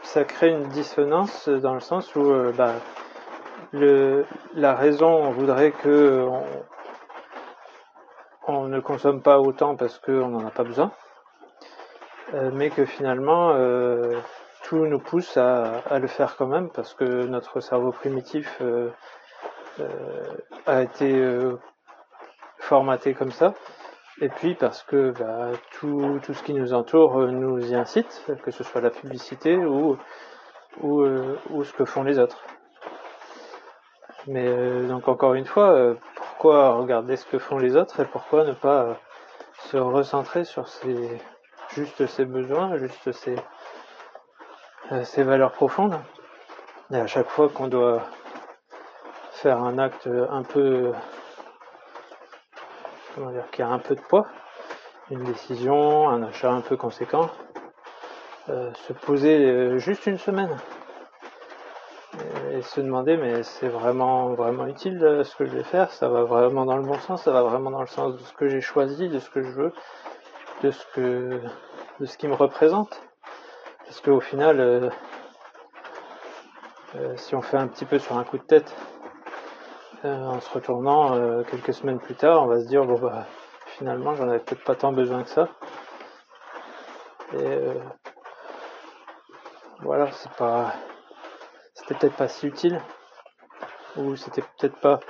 ça 0.03 0.25
crée 0.25 0.51
une 0.51 0.69
dissonance 0.69 1.49
dans 1.49 1.75
le 1.75 1.81
sens 1.81 2.15
où 2.17 2.31
euh, 2.31 2.53
bah, 2.53 2.75
le, 3.73 4.25
la 4.55 4.75
raison 4.75 5.09
on 5.09 5.31
voudrait 5.31 5.71
que 5.71 6.27
on, 8.49 8.67
ne 8.67 8.81
consomme 8.81 9.23
pas 9.23 9.39
autant 9.39 9.77
parce 9.77 9.99
qu'on 9.99 10.29
n'en 10.29 10.47
a 10.47 10.51
pas 10.51 10.65
besoin, 10.65 10.91
mais 12.53 12.71
que 12.71 12.85
finalement 12.85 13.55
tout 14.65 14.87
nous 14.87 14.99
pousse 14.99 15.37
à, 15.37 15.99
le 16.01 16.09
faire 16.09 16.37
quand 16.37 16.47
même 16.47 16.69
parce 16.71 16.95
que 16.95 17.05
notre 17.05 17.61
cerveau 17.61 17.93
primitif 17.93 18.61
a 20.67 20.83
été 20.83 21.39
formaté 22.59 23.15
comme 23.15 23.31
ça 23.31 23.55
et 24.21 24.29
puis 24.29 24.55
parce 24.55 24.83
que 24.83 25.13
bah, 25.19 25.51
tout, 25.73 26.21
tout, 26.23 26.35
ce 26.35 26.43
qui 26.43 26.53
nous 26.53 26.75
entoure 26.75 27.21
euh, 27.21 27.31
nous 27.31 27.59
y 27.59 27.75
incite, 27.75 28.23
que 28.43 28.51
ce 28.51 28.63
soit 28.63 28.83
la 28.83 28.91
publicité 28.91 29.57
ou, 29.57 29.97
ou, 30.83 31.01
euh, 31.01 31.39
ce 31.65 31.73
que 31.73 31.87
font 31.87 32.03
les 32.03 32.19
autres. 32.19 32.43
Mais 34.27 34.47
euh, 34.47 34.87
donc 34.87 35.09
encore 35.09 35.35
une 35.35 35.47
fois, 35.47 35.95
pourquoi 36.15 36.75
regarder 36.75 37.17
ce 37.17 37.25
que 37.25 37.39
font 37.39 37.57
les 37.57 37.77
autres 37.77 38.01
et 38.01 38.05
pourquoi 38.05 38.45
ne 38.45 38.53
pas 38.53 38.99
se 39.71 39.79
recentrer 39.79 40.45
sur 40.45 40.67
juste 41.71 42.07
ses 42.07 42.27
besoins, 42.27 42.77
juste 42.77 43.13
ses, 43.13 43.37
ses 45.05 45.23
valeurs 45.23 45.53
profondes? 45.53 45.99
Et 46.93 46.97
à 46.97 47.07
chaque 47.07 47.29
fois 47.29 47.49
qu'on 47.49 47.69
doit 47.69 48.03
faire 49.33 49.63
un 49.63 49.79
acte 49.79 50.07
un 50.07 50.43
peu 50.43 50.93
comment 53.21 53.33
dire, 53.33 53.51
qui 53.51 53.61
a 53.61 53.69
un 53.69 53.79
peu 53.79 53.95
de 53.95 54.01
poids, 54.01 54.27
une 55.11 55.23
décision, 55.25 56.09
un 56.09 56.23
achat 56.23 56.51
un 56.51 56.63
peu 56.63 56.79
conséquent, 56.79 57.29
euh, 58.49 58.73
se 58.89 58.95
poser 58.95 59.45
euh, 59.45 59.79
juste 59.79 60.07
une 60.07 60.17
semaine 60.17 60.57
et, 62.51 62.63
se 62.63 62.81
demander 62.81 63.19
mais 63.19 63.43
c'est 63.43 63.69
vraiment 63.69 64.33
vraiment 64.33 64.67
utile 64.67 65.05
euh, 65.05 65.23
ce 65.23 65.37
que 65.37 65.45
je 65.45 65.51
vais 65.51 65.65
faire, 65.65 65.93
ça 65.93 66.09
va 66.09 66.25
vraiment 66.25 66.65
dans 66.65 66.79
le 66.79 66.83
bon 66.83 66.99
sens, 67.01 67.25
ça 67.25 67.31
va 67.31 67.43
vraiment 67.43 67.71
dans 67.71 67.83
le 67.83 67.87
sens 67.87 68.15
de 68.15 68.21
ce 68.21 68.33
que 68.33 68.49
j'ai 68.49 68.63
choisi, 68.63 69.11
de 69.11 69.19
ce 69.19 69.29
que 69.29 69.43
je 69.43 69.51
veux, 69.51 69.73
de 70.63 70.71
ce 70.71 70.87
que 70.95 71.41
de 72.01 72.07
ce 72.07 72.17
qui 72.17 72.27
me 72.27 72.35
représente. 72.35 73.03
Parce 73.85 74.01
qu'au 74.01 74.21
final, 74.21 74.91
si 77.17 77.35
on 77.35 77.43
fait 77.43 77.57
un 77.57 77.67
petit 77.67 77.85
peu 77.85 77.99
sur 77.99 78.17
un 78.17 78.25
coup 78.25 78.39
de 78.39 78.45
tête, 78.45 78.75
euh, 80.05 80.27
en 80.27 80.41
se 80.41 80.51
retournant 80.51 81.15
euh, 81.15 81.43
quelques 81.43 81.75
semaines 81.75 81.99
plus 81.99 82.15
tard, 82.15 82.43
on 82.43 82.47
va 82.47 82.61
se 82.61 82.67
dire 82.67 82.87
bon 82.87 82.99
bah 82.99 83.27
finalement 83.67 84.15
j'en 84.15 84.29
avais 84.29 84.39
peut-être 84.39 84.65
pas 84.65 84.75
tant 84.75 84.93
besoin 84.93 85.23
que 85.23 85.29
ça. 85.29 85.49
Et 87.35 87.37
euh, 87.43 87.75
voilà, 89.81 90.11
c'est 90.13 90.33
pas 90.33 90.73
c'était 91.75 91.95
peut-être 91.95 92.17
pas 92.17 92.29
si 92.29 92.47
utile 92.47 92.81
ou 93.97 94.17
c'était 94.17 94.43
peut-être 94.43 94.81
pas 94.81 95.01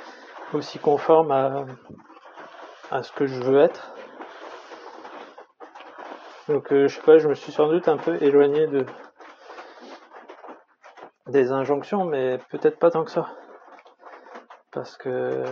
aussi 0.55 0.79
conforme 0.79 1.31
à, 1.31 1.67
à 2.91 3.03
ce 3.05 3.13
que 3.13 3.27
je 3.27 3.41
veux 3.41 3.61
être. 3.61 3.93
Donc 6.49 6.67
je 6.71 6.89
sais 6.89 7.03
pas, 7.03 7.19
je 7.19 7.29
me 7.29 7.35
suis 7.35 7.53
sans 7.53 7.69
doute 7.69 7.87
un 7.87 7.97
peu 7.97 8.21
éloigné 8.21 8.67
de 8.67 8.85
des 11.29 11.53
injonctions, 11.53 12.05
mais 12.05 12.39
peut-être 12.51 12.79
pas 12.81 12.91
tant 12.91 13.05
que 13.05 13.11
ça. 13.13 13.29
Parce 14.73 14.97
que 14.97 15.45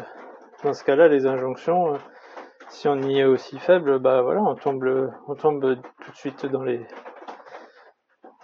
dans 0.63 0.73
ce 0.73 0.85
cas-là, 0.85 1.09
les 1.09 1.27
injonctions, 1.27 1.95
euh, 1.95 1.99
si 2.69 2.87
on 2.87 3.01
y 3.01 3.19
est 3.19 3.25
aussi 3.25 3.59
faible, 3.59 3.99
bah 3.99 4.23
voilà, 4.23 4.43
on 4.43 4.55
tombe, 4.55 5.11
on 5.27 5.35
tombe 5.35 5.77
tout 6.05 6.11
de 6.11 6.17
suite 6.17 6.47
dans 6.47 6.63
les, 6.63 6.87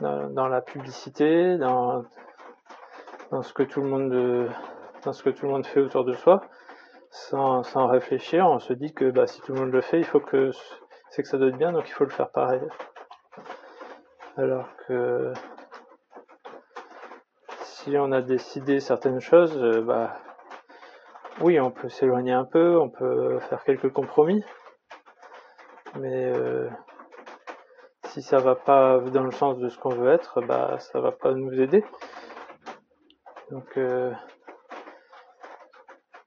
dans, 0.01 0.49
la 0.49 0.61
publicité, 0.63 1.59
dans, 1.59 2.05
dans 3.31 3.43
ce 3.43 3.53
que 3.53 3.63
tout 3.63 3.83
le 3.83 3.89
monde, 3.89 4.49
dans 5.05 5.13
ce 5.13 5.23
que 5.23 5.31
tout 5.31 5.47
le 5.47 5.53
monde 5.53 5.67
fait 5.67 5.81
autour 5.81 6.05
de 6.05 6.15
soi, 6.15 6.43
sans, 7.11 7.63
sans 7.63 7.87
réfléchir, 7.87 8.47
on 8.47 8.59
se 8.59 8.73
dit 8.73 8.93
que 8.93 9.11
bah 9.11 9.29
si 9.29 9.41
tout 9.43 9.53
le 9.53 9.61
monde 9.61 9.73
le 9.73 9.81
fait, 9.81 9.99
il 9.99 10.05
faut 10.05 10.21
que 10.21 10.51
c'est 11.11 11.23
que 11.23 11.29
ça 11.29 11.39
doit 11.39 11.49
être 11.49 11.59
bien, 11.59 11.71
donc 11.71 11.89
il 11.89 11.93
faut 11.93 12.05
le 12.05 12.11
faire 12.11 12.31
pareil. 12.31 12.63
Alors 14.37 14.67
que 14.89 15.33
si 17.61 17.97
on 17.97 18.11
a 18.11 18.23
décidé 18.23 18.81
certaines 18.81 19.21
choses, 19.21 19.57
bah 19.87 20.17
oui, 21.41 21.59
on 21.61 21.71
peut 21.71 21.89
s'éloigner 21.89 22.33
un 22.33 22.45
peu, 22.45 22.79
on 22.79 22.89
peut 22.89 23.41
faire 23.41 23.65
quelques 23.65 23.93
compromis, 23.93 24.45
mais 25.97 26.33
euh, 26.33 26.69
si 28.07 28.23
ça 28.23 28.39
va 28.39 28.55
pas 28.55 29.01
dans 29.01 29.25
le 29.25 29.33
sens 29.33 29.59
de 29.59 29.69
ce 29.69 29.79
qu'on 29.79 29.91
veut 29.91 30.13
être, 30.13 30.41
bah 30.41 30.79
ça 30.79 31.01
va 31.01 31.13
pas 31.13 31.33
nous 31.33 31.61
aider. 31.61 31.85
Donc 33.51 33.77
euh, 33.77 34.13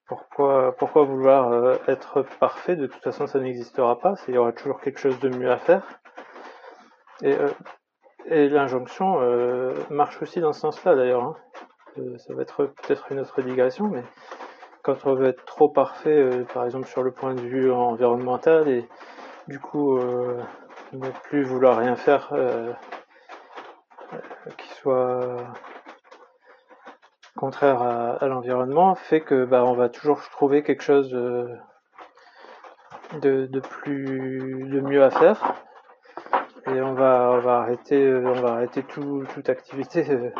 pourquoi 0.07 0.75
pourquoi 0.77 1.03
vouloir 1.03 1.51
euh, 1.51 1.75
être 1.87 2.23
parfait? 2.39 2.75
De 2.75 2.87
toute 2.87 3.03
façon, 3.03 3.27
ça 3.27 3.39
n'existera 3.39 3.99
pas. 3.99 4.15
Il 4.27 4.35
y 4.35 4.37
aura 4.37 4.51
toujours 4.51 4.81
quelque 4.81 4.99
chose 4.99 5.19
de 5.19 5.29
mieux 5.29 5.51
à 5.51 5.57
faire. 5.57 5.83
Et, 7.23 7.35
et 8.25 8.47
l'injonction 8.49 9.19
marche 9.89 10.21
aussi 10.21 10.39
dans 10.39 10.53
ce 10.53 10.59
sens-là 10.61 10.95
d'ailleurs. 10.95 11.23
Hein. 11.23 11.35
ça 12.17 12.33
va 12.35 12.43
être 12.43 12.65
peut-être 12.65 13.11
une 13.11 13.19
autre 13.19 13.41
digression, 13.41 13.87
mais 13.87 14.03
quand 14.87 15.05
on 15.05 15.15
veut 15.15 15.27
être 15.27 15.43
trop 15.43 15.67
parfait, 15.67 16.17
euh, 16.17 16.45
par 16.53 16.63
exemple 16.63 16.87
sur 16.87 17.03
le 17.03 17.11
point 17.11 17.33
de 17.33 17.41
vue 17.41 17.69
environnemental, 17.69 18.69
et 18.69 18.87
du 19.49 19.59
coup 19.59 19.97
euh, 19.97 20.39
ne 20.93 21.09
plus 21.23 21.43
vouloir 21.43 21.77
rien 21.77 21.97
faire 21.97 22.29
euh, 22.31 22.71
qui 24.57 24.69
soit 24.69 25.35
contraire 27.35 27.81
à, 27.81 28.25
l'environnement, 28.27 28.95
fait 28.95 29.19
que 29.19 29.43
bah, 29.43 29.65
on 29.65 29.73
va 29.73 29.89
toujours 29.89 30.21
trouver 30.29 30.63
quelque 30.63 30.83
chose 30.83 31.11
de, 31.11 31.49
plus 33.59 34.69
de 34.69 34.79
mieux 34.79 35.03
à 35.03 35.09
faire. 35.09 35.53
Et 36.67 36.81
on 36.81 36.93
va 36.93 37.31
on 37.33 37.39
va 37.39 37.57
arrêter 37.59 38.13
on 38.13 38.41
va 38.41 38.53
arrêter 38.53 38.83
toute 38.83 39.49
activité 39.49 40.31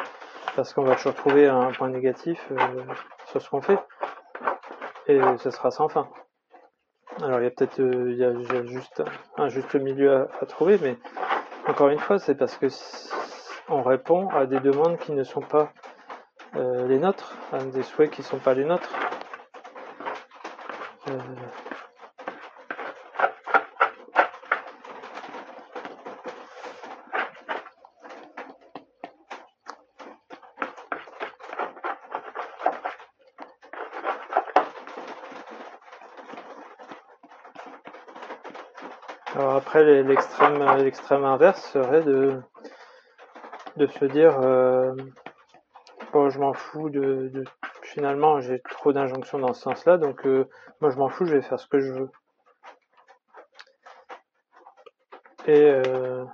parce 0.56 0.74
qu'on 0.74 0.84
va 0.84 0.96
toujours 0.96 1.16
trouver 1.16 1.48
un 1.48 1.72
point 1.72 1.89
négatif 1.89 2.50
sur 3.25 3.42
ce 3.42 3.50
qu'on 3.50 3.62
fait 3.62 3.80
et 5.08 5.20
ce 5.38 5.52
sera 5.52 5.72
sans 5.72 5.88
fin. 5.88 6.08
Alors 7.22 7.40
il 7.40 7.44
y 7.44 7.48
a 7.48 7.52
peut-être 7.52 7.80
euh, 7.80 8.66
juste 8.66 9.04
un 9.38 9.50
juste 9.50 9.74
milieu 9.76 10.28
à, 10.42 10.46
trouver, 10.46 10.78
mais 10.82 10.98
encore 11.68 11.90
une 11.90 12.00
fois, 12.00 12.20
c'est 12.20 12.36
parce 12.36 12.58
que 12.58 12.68
on 13.70 13.82
répond 13.82 14.30
à 14.30 14.46
des 14.46 14.60
demandes 14.60 14.98
qui 15.00 15.14
ne 15.14 15.24
sont 15.24 15.42
pas 15.42 15.72
euh, 16.56 16.88
les 16.88 17.00
nôtres, 17.00 17.36
à 17.52 17.58
des 17.60 17.84
souhaits 17.84 18.12
qui 18.12 18.22
ne 18.22 18.26
sont 18.26 18.40
pas 18.40 18.54
les 18.54 18.66
nôtres. 18.66 18.94
Euh, 21.10 21.18
Alors 39.38 39.54
l'extrême 39.84 40.77
l'extrême 40.77 41.24
inverse 41.24 41.63
serait 41.72 42.03
de, 42.03 42.41
de 43.75 43.88
se 43.88 44.05
dire 44.05 44.39
euh, 44.41 44.93
bon, 46.13 46.29
je 46.29 46.39
m'en 46.39 46.53
fous 46.53 46.89
de, 46.89 47.31
finalement 47.84 48.39
j'ai 48.39 48.62
trop 48.62 48.93
d'injonctions 48.93 49.39
dans 49.39 49.53
ce 49.53 49.62
sens-là, 49.62 49.98
donc 49.98 50.25
euh, 50.25 50.48
moi 50.81 50.91
je 50.91 50.98
m'en 50.98 51.10
fous, 51.10 51.25
je 51.25 51.36
vais 51.36 51.41
faire 51.41 51.60
ce 51.60 51.67
que 51.67 51.79
je 51.79 51.93
veux. 51.93 52.10
Et 55.48 55.63
euh, 55.63 56.25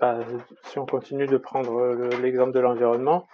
bah, 0.00 0.18
si 0.64 0.78
on 0.78 0.86
continue 0.86 1.26
de 1.26 1.38
prendre 1.38 1.82
l'exemple 2.20 2.52
de 2.52 2.60
l'environnement, 2.60 3.26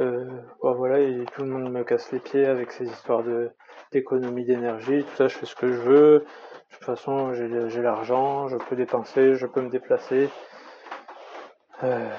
euh, 0.00 0.24
voilà, 0.62 0.96
tout 1.32 1.42
le 1.42 1.48
monde 1.48 1.70
me 1.70 1.84
casse 1.84 2.10
les 2.12 2.18
pieds 2.18 2.46
avec 2.46 2.72
ces 2.72 2.86
histoires 2.86 3.22
de 3.22 3.50
d'économie 3.92 4.46
d'énergie, 4.46 5.04
tout 5.04 5.16
ça, 5.16 5.28
je 5.28 5.36
fais 5.36 5.46
ce 5.46 5.54
que 5.54 5.70
je 5.70 5.80
veux. 5.80 6.24
Toute 6.82 6.96
façon, 6.96 7.32
j'ai 7.32 7.80
l'argent, 7.80 8.48
je 8.48 8.56
peux 8.56 8.74
dépenser, 8.74 9.36
je 9.36 9.46
peux 9.46 9.60
me 9.60 9.68
déplacer. 9.68 10.28
Euh, 11.84 12.10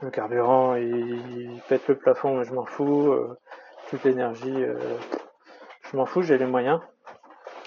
le 0.00 0.08
carburant, 0.08 0.76
il, 0.76 1.60
pète 1.68 1.86
le 1.88 1.94
plafond, 1.94 2.38
mais 2.38 2.44
je 2.44 2.54
m'en 2.54 2.64
fous. 2.64 3.12
Euh, 3.12 3.36
toute 3.90 4.02
l'énergie, 4.04 4.64
euh, 4.64 4.78
je 5.82 5.94
m'en 5.98 6.06
fous, 6.06 6.22
j'ai 6.22 6.38
les 6.38 6.46
moyens. 6.46 6.80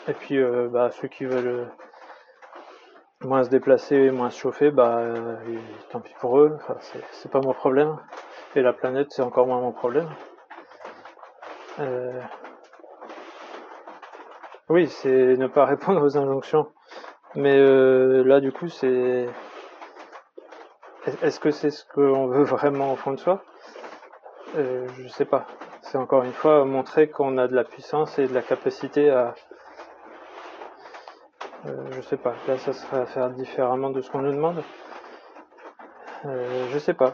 Et 0.07 0.13
puis, 0.13 0.43
bah, 0.71 0.89
ceux 0.89 1.09
qui 1.09 1.25
veulent 1.25 1.67
moins 3.23 3.43
se 3.43 3.49
déplacer, 3.49 4.09
moins 4.09 4.31
se 4.31 4.39
chauffer, 4.39 4.71
bah, 4.71 5.13
tant 5.91 5.99
pis 5.99 6.15
pour 6.19 6.39
eux. 6.39 6.57
C'est 7.11 7.29
pas 7.29 7.41
mon 7.41 7.53
problème. 7.53 7.97
Et 8.55 8.63
la 8.63 8.73
planète, 8.73 9.11
c'est 9.11 9.21
encore 9.21 9.45
moins 9.45 9.61
mon 9.61 9.73
problème. 9.73 10.09
Oui, 14.71 14.87
c'est 14.87 15.35
ne 15.35 15.47
pas 15.47 15.65
répondre 15.65 16.01
aux 16.01 16.17
injonctions. 16.17 16.65
Mais 17.35 17.57
euh, 17.57 18.23
là, 18.23 18.39
du 18.39 18.53
coup, 18.53 18.69
c'est... 18.69 19.27
Est-ce 21.21 21.41
que 21.41 21.51
c'est 21.51 21.71
ce 21.71 21.83
qu'on 21.93 22.27
veut 22.27 22.45
vraiment 22.45 22.93
au 22.93 22.95
fond 22.95 23.11
de 23.11 23.17
soi? 23.17 23.43
Euh, 24.55 24.87
Je 24.97 25.09
sais 25.09 25.25
pas. 25.25 25.45
C'est 25.81 25.97
encore 25.97 26.23
une 26.23 26.31
fois 26.31 26.63
montrer 26.63 27.09
qu'on 27.09 27.37
a 27.37 27.49
de 27.49 27.53
la 27.53 27.65
puissance 27.65 28.17
et 28.17 28.27
de 28.29 28.33
la 28.33 28.41
capacité 28.41 29.09
à... 29.09 29.35
Euh, 31.65 31.91
je 31.91 31.99
sais 31.99 32.15
pas. 32.15 32.35
Là, 32.47 32.57
ça 32.57 32.71
serait 32.71 33.01
à 33.01 33.05
faire 33.05 33.29
différemment 33.31 33.89
de 33.89 33.99
ce 33.99 34.09
qu'on 34.09 34.21
nous 34.21 34.31
demande. 34.31 34.63
Je 36.23 36.79
sais 36.79 36.93
pas. 36.93 37.13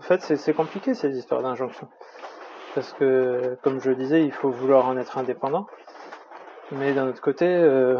En 0.00 0.02
fait, 0.02 0.20
c'est 0.20 0.52
compliqué 0.52 0.94
ces 0.94 1.16
histoires 1.16 1.42
d'injonction. 1.42 1.86
Parce 2.74 2.92
que, 2.94 3.56
comme 3.62 3.80
je 3.80 3.90
le 3.90 3.94
disais, 3.94 4.24
il 4.24 4.32
faut 4.32 4.50
vouloir 4.50 4.88
en 4.88 4.96
être 4.96 5.16
indépendant. 5.16 5.68
Mais 6.72 6.92
d'un 6.92 7.08
autre 7.08 7.20
côté, 7.20 7.46
euh, 7.46 7.98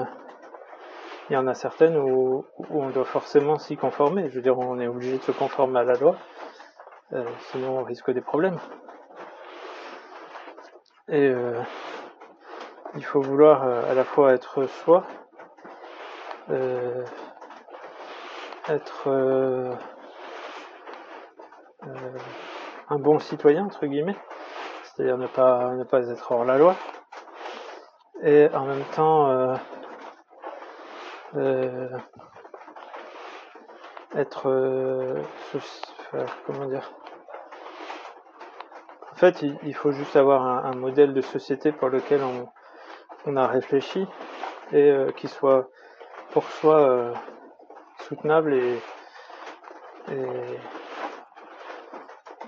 il 1.31 1.35
y 1.35 1.37
en 1.37 1.47
a 1.47 1.55
certaines 1.55 1.97
où, 1.97 2.45
on 2.71 2.91
doit 2.91 3.05
forcément 3.05 3.59
s'y 3.59 3.77
conformer. 3.77 4.29
Je 4.29 4.37
veux 4.37 4.43
dire, 4.43 4.59
on 4.59 4.79
est 4.79 4.87
obligé 4.87 5.19
de 5.19 5.23
se 5.23 5.33
conformer 5.33 5.81
à 5.81 5.85
la 5.85 5.95
loi. 5.95 6.17
Euh, 7.13 7.25
sinon, 7.51 7.79
on 7.79 7.85
risque 7.85 8.11
des 8.11 8.21
problèmes. 8.21 8.59
Et 11.09 11.29
euh, 11.29 11.61
il 12.95 13.05
faut 13.05 13.21
vouloir 13.21 13.63
à 13.63 13.95
la 13.95 14.05
fois 14.05 14.35
être 14.35 14.67
soi, 14.67 15.05
être 18.69 19.09
euh, 19.09 19.73
un 22.91 22.99
bon 22.99 23.19
citoyen 23.19 23.65
entre 23.65 23.87
guillemets, 23.87 24.17
c'est-à-dire 24.85 25.17
ne 25.17 25.27
pas 25.27 25.73
ne 25.75 25.85
pas 25.85 26.09
être 26.09 26.33
hors 26.33 26.45
la 26.45 26.59
loi, 26.59 26.77
et 28.23 28.49
en 28.55 28.67
même 28.67 28.85
temps 28.95 29.31
euh, 29.31 29.55
euh, 31.37 31.89
être 34.17 35.23
comment 36.47 36.67
dire? 36.67 36.91
En 39.13 39.17
fait 39.17 39.43
il, 39.43 39.75
faut 39.75 39.93
juste 39.93 40.17
avoir 40.17 40.43
un, 40.65 40.75
modèle 40.75 41.13
de 41.13 41.21
société 41.21 41.73
pour 41.73 41.89
lequel 41.89 42.21
on, 43.27 43.37
a 43.37 43.47
réfléchi 43.47 44.07
et 44.73 44.95
qui 45.17 45.29
soit 45.29 45.69
pour 46.31 46.45
soi 46.45 47.13
soutenable 47.99 48.55
et, 48.55 48.79
et 50.13 50.59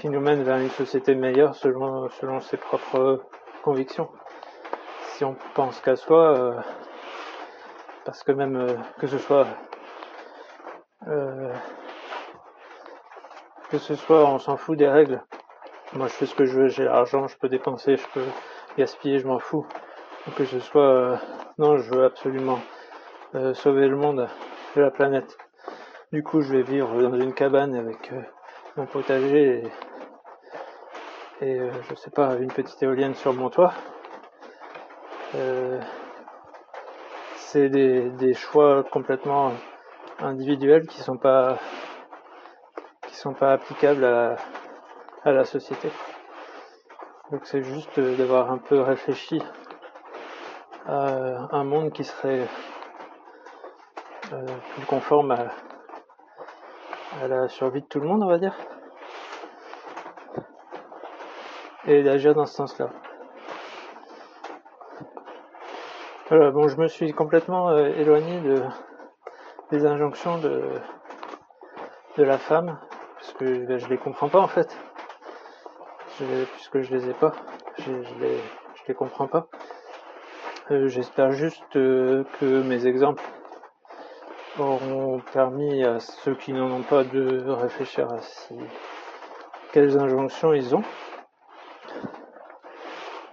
qui 0.01 0.09
nous 0.09 0.21
mène 0.21 0.42
vers 0.42 0.57
une 0.57 0.71
société 0.71 1.14
meilleure 1.14 1.55
selon, 1.55 2.09
selon 2.09 2.40
ses 2.40 2.57
propres 2.57 3.23
convictions. 3.62 4.09
On 5.22 5.37
pense 5.54 5.80
qu'à 5.80 5.96
soi, 5.96 6.38
euh, 6.38 6.54
parce 8.06 8.22
que 8.22 8.33
même 8.33 8.56
euh, 8.56 8.74
que 8.98 9.06
ce 9.06 9.18
soit 9.18 9.46
euh, 11.09 11.52
que 13.68 13.76
ce 13.76 13.96
soit 13.96 14.24
on 14.24 14.38
s'en 14.38 14.56
fout 14.56 14.78
des 14.78 14.88
règles. 14.88 15.22
Moi 15.92 16.06
je 16.06 16.12
fais 16.14 16.24
ce 16.24 16.35
que 16.35 16.46
je 16.46 16.59
veux, 16.59 16.68
j'ai 16.68 16.85
l'argent, 16.85 17.26
je 17.26 17.37
peux 17.37 17.50
dépenser, 17.50 17.98
je 17.98 18.06
peux 18.14 18.24
gaspiller, 18.78 19.18
je 19.18 19.26
m'en 19.26 19.38
fous. 19.38 19.66
que 20.37 20.44
ce 20.46 20.59
soit 20.59 21.18
non, 21.59 21.76
je 21.76 21.90
veux 21.94 22.04
absolument 22.04 22.61
sauver 23.54 23.88
le 23.88 23.96
monde, 23.96 24.26
de 24.76 24.80
la 24.80 24.90
planète. 24.90 25.37
Du 26.12 26.22
coup, 26.22 26.40
je 26.40 26.54
vais 26.54 26.62
vivre 26.62 27.02
dans 27.02 27.14
une 27.14 27.35
cabane 27.35 27.74
avec 27.74 28.11
mon 28.76 28.87
potager 28.87 29.64
et 31.40 31.44
et 31.44 31.59
je 31.88 31.94
sais 31.94 32.11
pas, 32.11 32.37
une 32.37 32.52
petite 32.52 32.83
éolienne 32.83 33.14
sur 33.14 33.33
mon 33.33 33.50
toit. 33.50 33.72
Euh, 35.35 35.81
c'est 37.37 37.69
des, 37.69 38.35
choix 38.35 38.85
complètement 38.85 39.53
individuels 40.19 40.87
qui 40.87 41.01
sont 41.01 41.16
pas 41.16 41.59
qui 43.07 43.14
sont 43.14 43.35
pas 43.35 43.53
applicables 43.53 44.05
à, 44.05 44.37
la 45.25 45.45
société. 45.45 45.90
Donc 47.31 47.43
c'est 47.45 47.62
juste 47.62 47.99
d'avoir 48.01 48.51
un 48.51 48.59
peu 48.59 48.81
réfléchi 48.81 49.43
à 50.87 51.49
un 51.53 51.64
monde 51.64 51.93
qui 51.93 52.05
serait 52.05 52.47
euh, 54.33 54.47
plus 54.75 54.87
conforme 54.87 55.33
à 55.33 57.29
la 57.29 57.49
survie 57.49 57.83
de 57.83 57.87
tout 57.87 58.01
le 58.01 58.07
monde, 58.07 58.23
on 58.23 58.29
va 58.29 58.38
dire 58.38 58.55
et 61.87 62.03
d'agir 62.03 62.35
dans 62.35 62.47
ce 62.47 62.55
sens-là. 62.55 62.90
Voilà, 66.31 66.53
bon, 66.53 66.69
je 66.69 66.77
me 66.77 66.87
suis 66.87 67.12
complètement 67.12 67.71
euh, 67.71 67.87
éloigné 67.87 68.38
de, 68.43 68.62
des 69.73 69.85
injonctions 69.85 70.38
de, 70.38 70.62
la 72.19 72.38
femme, 72.38 72.79
parce 73.16 73.33
que 73.33 73.66
ben, 73.66 73.79
je 73.79 73.88
les 73.88 73.99
comprends 73.99 74.29
pas 74.29 74.38
en 74.38 74.47
fait, 74.47 74.79
puisque 76.53 76.83
je 76.83 76.95
les 76.95 77.11
ai 77.11 77.14
pas, 77.14 77.33
je, 77.79 77.90
je 78.05 78.83
les 78.87 78.95
comprends 78.95 79.27
pas. 79.27 79.49
Euh, 80.71 80.87
j'espère 80.87 81.33
juste 81.33 81.75
euh, 81.75 82.23
que 82.38 82.62
mes 82.62 82.87
exemples 82.87 83.25
auront 84.57 85.21
permis 85.33 85.83
à 85.83 85.99
ceux 85.99 86.37
qui 86.37 86.53
n'en 86.53 86.71
ont 86.71 86.83
pas 86.83 87.03
de 87.03 87.51
réfléchir 87.51 88.07
à 88.09 88.19
quelles 89.73 89.99
injonctions 89.99 90.53
ils 90.53 90.77
ont 90.77 90.85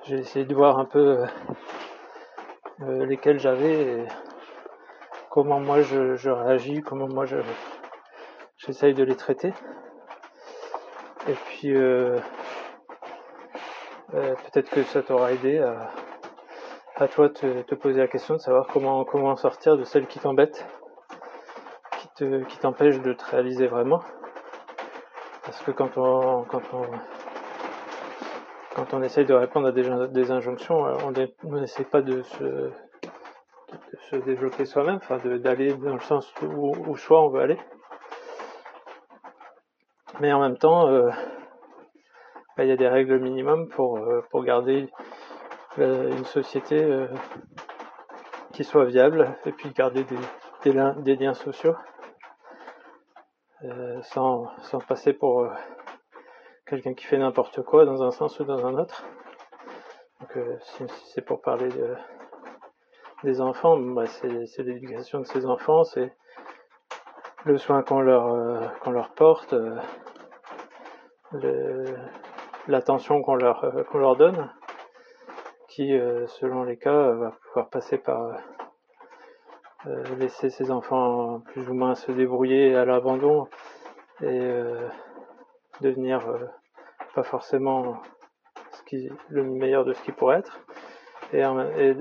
j'ai 0.08 0.20
essayé 0.20 0.46
de 0.46 0.56
voir 0.56 0.80
un 0.80 0.86
peu 0.86 1.26
euh, 2.82 3.06
lesquels 3.06 3.40
j'avais 3.40 3.82
et 3.82 4.08
comment 5.30 5.60
moi 5.60 5.82
je, 5.82 6.30
réagis, 6.30 6.82
comment 6.82 7.08
moi 7.08 7.26
je 7.26 7.38
j'essaye 8.58 8.94
de 8.94 9.04
les 9.04 9.16
traiter. 9.16 9.54
Et 11.28 11.34
puis 11.34 11.76
euh, 11.76 12.20
euh, 14.14 14.36
peut-être 14.36 14.70
que 14.70 14.84
ça 14.84 15.02
t'aura 15.02 15.32
aidé 15.32 15.60
à, 15.60 15.90
à 16.96 17.08
toi 17.08 17.30
te, 17.30 17.62
te, 17.64 17.76
poser 17.76 18.00
la 18.00 18.08
question 18.08 18.36
de 18.36 18.40
savoir 18.40 18.68
comment 18.68 19.04
comment 19.06 19.36
sortir 19.36 19.76
de 19.78 19.84
celles 19.84 20.08
qui 20.08 20.20
t'embêtent, 20.20 20.66
qui 22.00 22.08
te 22.16 22.44
qui 22.44 22.60
t'empêchent 22.60 23.02
de 23.02 23.14
te 23.14 23.26
réaliser 23.26 23.68
vraiment. 23.68 24.02
Parce 25.44 25.62
que 25.64 25.72
quand 25.72 25.98
on 25.98 26.44
quand 26.44 26.62
on 26.74 26.86
quand 28.78 28.94
on 28.94 29.02
essaye 29.02 29.26
de 29.26 29.34
répondre 29.34 29.70
à 29.70 29.72
des, 29.72 30.32
injonctions, 30.32 30.86
euh, 30.86 30.94
on 31.44 31.52
n'essaie 31.60 31.84
pas 31.84 32.04
de 32.04 32.22
se, 32.22 32.70
se 34.12 34.16
développer 34.18 34.66
soi-même, 34.66 34.98
enfin 34.98 35.18
d'aller 35.18 35.74
dans 35.74 35.96
le 35.96 36.00
sens 36.00 36.32
où, 36.44 36.72
où, 36.88 36.96
soit 36.96 37.24
on 37.24 37.30
veut 37.30 37.42
aller. 37.42 37.58
Mais 40.20 40.32
en 40.32 40.40
même 40.40 40.60
temps, 40.60 40.88
euh, 40.90 41.10
bah, 42.56 42.66
il 42.66 42.70
y 42.70 42.72
a 42.72 42.78
des 42.78 42.88
règles 42.88 43.20
minimum 43.20 43.68
pour, 43.70 43.98
euh, 43.98 44.22
pour 44.30 44.44
garder 44.44 44.88
une 45.80 46.26
société 46.26 47.08
qui 48.52 48.64
soit 48.64 48.86
viable 48.86 49.36
et 49.46 49.52
puis 49.52 49.70
garder 49.70 50.04
des, 50.04 50.74
des, 51.04 51.16
liens 51.16 51.36
sociaux 51.36 51.76
sans, 54.02 54.48
sans 54.64 54.80
passer 54.80 55.14
pour 55.14 55.48
quelqu'un 56.68 56.94
qui 56.94 57.06
fait 57.06 57.18
n'importe 57.18 57.62
quoi 57.64 57.86
dans 57.86 58.04
un 58.04 58.12
sens 58.12 58.40
ou 58.40 58.44
dans 58.44 58.66
un 58.66 58.78
autre. 58.78 59.06
Donc 60.20 60.38
euh, 60.38 60.58
si, 60.62 60.84
c'est 61.14 61.22
pour 61.22 61.42
parler 61.42 61.70
de, 61.70 61.96
des 63.24 63.42
enfants, 63.42 63.78
bah, 63.78 64.06
c'est 64.06 64.64
l'éducation 64.64 65.20
de 65.20 65.26
ces 65.26 65.46
enfants, 65.46 65.84
c'est 65.84 66.14
le 67.46 67.58
soin 67.58 67.82
qu'on 67.82 68.02
leur, 68.02 68.28
euh, 68.28 68.60
qu'on 68.82 68.92
leur 68.92 69.10
porte, 69.12 69.54
euh, 71.34 71.86
l'attention 72.68 73.22
qu'on 73.22 73.36
leur, 73.36 73.64
euh, 73.64 73.84
qu'on 73.84 74.00
leur 74.00 74.18
donne, 74.18 74.52
qui, 75.70 75.92
selon 76.40 76.64
les 76.64 76.78
cas, 76.78 77.12
va 77.12 77.32
pouvoir 77.46 77.70
passer 77.70 78.00
par 78.00 78.32
laisser 80.18 80.50
ces 80.50 80.72
enfants 80.72 81.42
plus 81.42 81.70
ou 81.70 81.76
moins 81.76 81.94
se 81.94 82.12
débrouiller 82.12 82.74
à 82.76 82.84
l'abandon 82.84 83.48
et 84.22 84.52
devenir 85.82 86.22
pas 87.14 87.24
forcément 87.24 88.02
ce 88.74 88.84
qui, 88.84 89.10
le 89.30 89.44
meilleur 89.44 89.86
de 89.86 89.94
ce 89.94 90.02
qui 90.04 90.12
pourrait 90.12 90.40
être. 90.40 90.60
Et, 91.34 91.44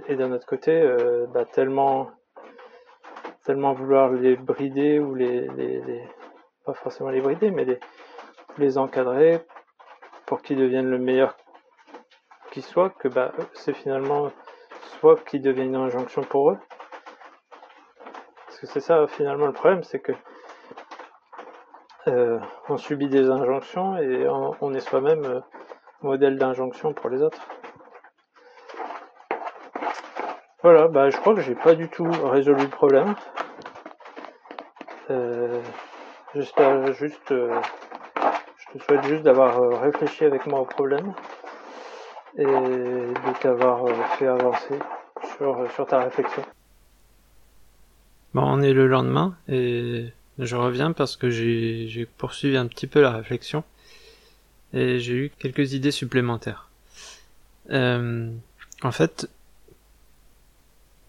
et, 0.08 0.16
d'un 0.16 0.32
autre 0.32 0.46
côté, 0.46 0.88
bah, 1.32 1.44
tellement 1.44 2.10
tellement 3.46 3.74
vouloir 3.74 4.10
les 4.10 4.36
brider 4.36 4.98
ou 4.98 5.14
les, 5.14 5.48
pas 6.64 6.74
forcément 6.74 7.10
les 7.10 7.20
brider, 7.20 7.52
mais 7.52 7.64
les, 7.64 7.78
les 8.58 8.76
encadrer 8.76 9.40
pour 10.26 10.42
qu'ils 10.42 10.58
deviennent 10.58 10.90
le 10.90 10.98
meilleur 10.98 11.36
qu'ils 12.50 12.64
soient, 12.64 12.90
que 12.90 13.06
bah, 13.06 13.32
c'est 13.54 13.72
finalement 13.72 14.32
soit 14.98 15.22
qu'ils 15.24 15.42
deviennent 15.42 15.68
une 15.68 15.76
injonction 15.76 16.22
pour 16.22 16.50
eux. 16.50 16.58
Parce 18.46 18.58
que 18.58 18.66
c'est 18.66 18.80
ça 18.80 19.06
finalement 19.06 19.46
le 19.46 19.52
problème, 19.52 19.84
c'est 19.84 20.00
que 20.00 20.12
euh, 22.08 22.38
on 22.68 22.76
subit 22.76 23.08
des 23.08 23.30
injonctions 23.30 23.96
et 23.96 24.28
on, 24.28 24.74
est 24.74 24.80
soi-même 24.80 25.24
euh, 25.24 25.40
modèle 26.02 26.38
d'injonction 26.38 26.92
pour 26.92 27.10
les 27.10 27.22
autres. 27.22 27.40
Voilà, 30.62 30.88
bah 30.88 31.10
je 31.10 31.16
crois 31.16 31.34
que 31.34 31.40
j'ai 31.40 31.54
pas 31.54 31.74
du 31.74 31.88
tout 31.88 32.08
résolu 32.24 32.62
le 32.62 32.68
problème. 32.68 33.14
J'espère 36.34 36.92
juste, 36.92 37.32
euh, 37.32 37.60
je 38.58 38.78
te 38.78 38.84
souhaite 38.84 39.04
juste 39.04 39.22
d'avoir 39.22 39.80
réfléchi 39.80 40.24
avec 40.24 40.46
moi 40.46 40.60
au 40.60 40.64
problème 40.66 41.14
et 42.36 42.44
de 42.44 43.40
t'avoir 43.40 43.88
fait 44.18 44.26
avancer 44.26 44.78
sur, 45.36 45.70
sur 45.72 45.86
ta 45.86 46.00
réflexion. 46.00 46.42
Bon, 48.34 48.42
on 48.44 48.60
est 48.60 48.74
le 48.74 48.86
lendemain 48.86 49.34
et 49.48 50.12
je 50.38 50.56
reviens 50.56 50.92
parce 50.92 51.16
que 51.16 51.30
j'ai 51.30 52.06
poursuivi 52.18 52.56
un 52.56 52.66
petit 52.66 52.86
peu 52.86 53.00
la 53.00 53.10
réflexion 53.10 53.64
et 54.72 54.98
j'ai 54.98 55.14
eu 55.14 55.32
quelques 55.38 55.72
idées 55.72 55.90
supplémentaires. 55.90 56.68
Euh, 57.70 58.30
en 58.82 58.92
fait, 58.92 59.28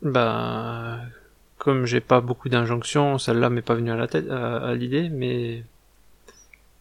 bah, 0.01 0.99
comme 1.57 1.85
j'ai 1.85 2.01
pas 2.01 2.21
beaucoup 2.21 2.49
d'injonctions, 2.49 3.17
celle-là 3.17 3.49
m'est 3.49 3.61
pas 3.61 3.75
venue 3.75 3.91
à 3.91 3.95
la 3.95 4.07
tête, 4.07 4.29
à, 4.29 4.73
l'idée, 4.75 5.09
mais 5.09 5.63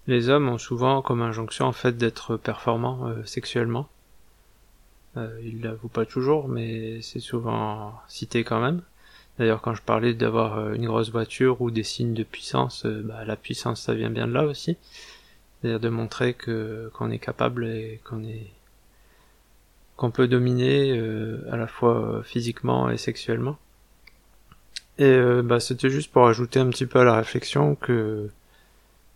les 0.07 0.29
hommes 0.29 0.49
ont 0.49 0.59
souvent 0.59 1.03
comme 1.03 1.23
injonction 1.23 1.67
en 1.67 1.73
fait 1.73 1.97
d'être 1.97 2.37
performants 2.37 3.09
euh, 3.09 3.25
sexuellement. 3.25 3.89
Euh, 5.17 5.41
ils 5.43 5.63
l'avouent 5.63 5.89
pas 5.89 6.05
toujours, 6.05 6.49
mais 6.49 7.01
c'est 7.03 7.21
souvent 7.21 7.95
cité 8.07 8.45
quand 8.45 8.61
même. 8.61 8.83
D'ailleurs, 9.39 9.61
quand 9.61 9.75
je 9.75 9.83
parlais 9.83 10.15
d'avoir 10.15 10.59
euh, 10.59 10.75
une 10.75 10.87
grosse 10.87 11.11
voiture 11.11 11.61
ou 11.61 11.71
des 11.71 11.83
signes 11.83 12.15
de 12.15 12.23
puissance, 12.25 12.87
euh, 12.87 13.03
bah, 13.05 13.25
la 13.25 13.37
puissance 13.37 13.83
ça 13.83 13.95
vient 13.95 14.11
bien 14.11 14.27
de 14.27 14.33
là 14.33 14.45
aussi. 14.45 14.77
C'est-à-dire 15.61 15.81
de 15.81 15.89
montrer 15.89 16.35
que 16.35 16.91
qu'on 16.95 17.11
est 17.11 17.19
capable 17.19 17.67
et 17.67 18.01
qu'on 18.05 18.25
est 18.25 18.51
qu'on 19.97 20.11
peut 20.11 20.29
dominer 20.29 20.93
à 21.51 21.57
la 21.57 21.67
fois 21.67 22.23
physiquement 22.23 22.91
et 22.91 22.99
sexuellement. 22.99 23.59
Et 24.99 25.05
euh, 25.05 25.43
bah, 25.43 25.61
c'était 25.61 25.91
juste 25.91 26.11
pour 26.11 26.27
ajouter 26.27 26.59
un 26.59 26.71
petit 26.71 26.87
peu 26.87 27.01
à 27.01 27.05
la 27.05 27.17
réflexion 27.17 27.75
que 27.75 28.31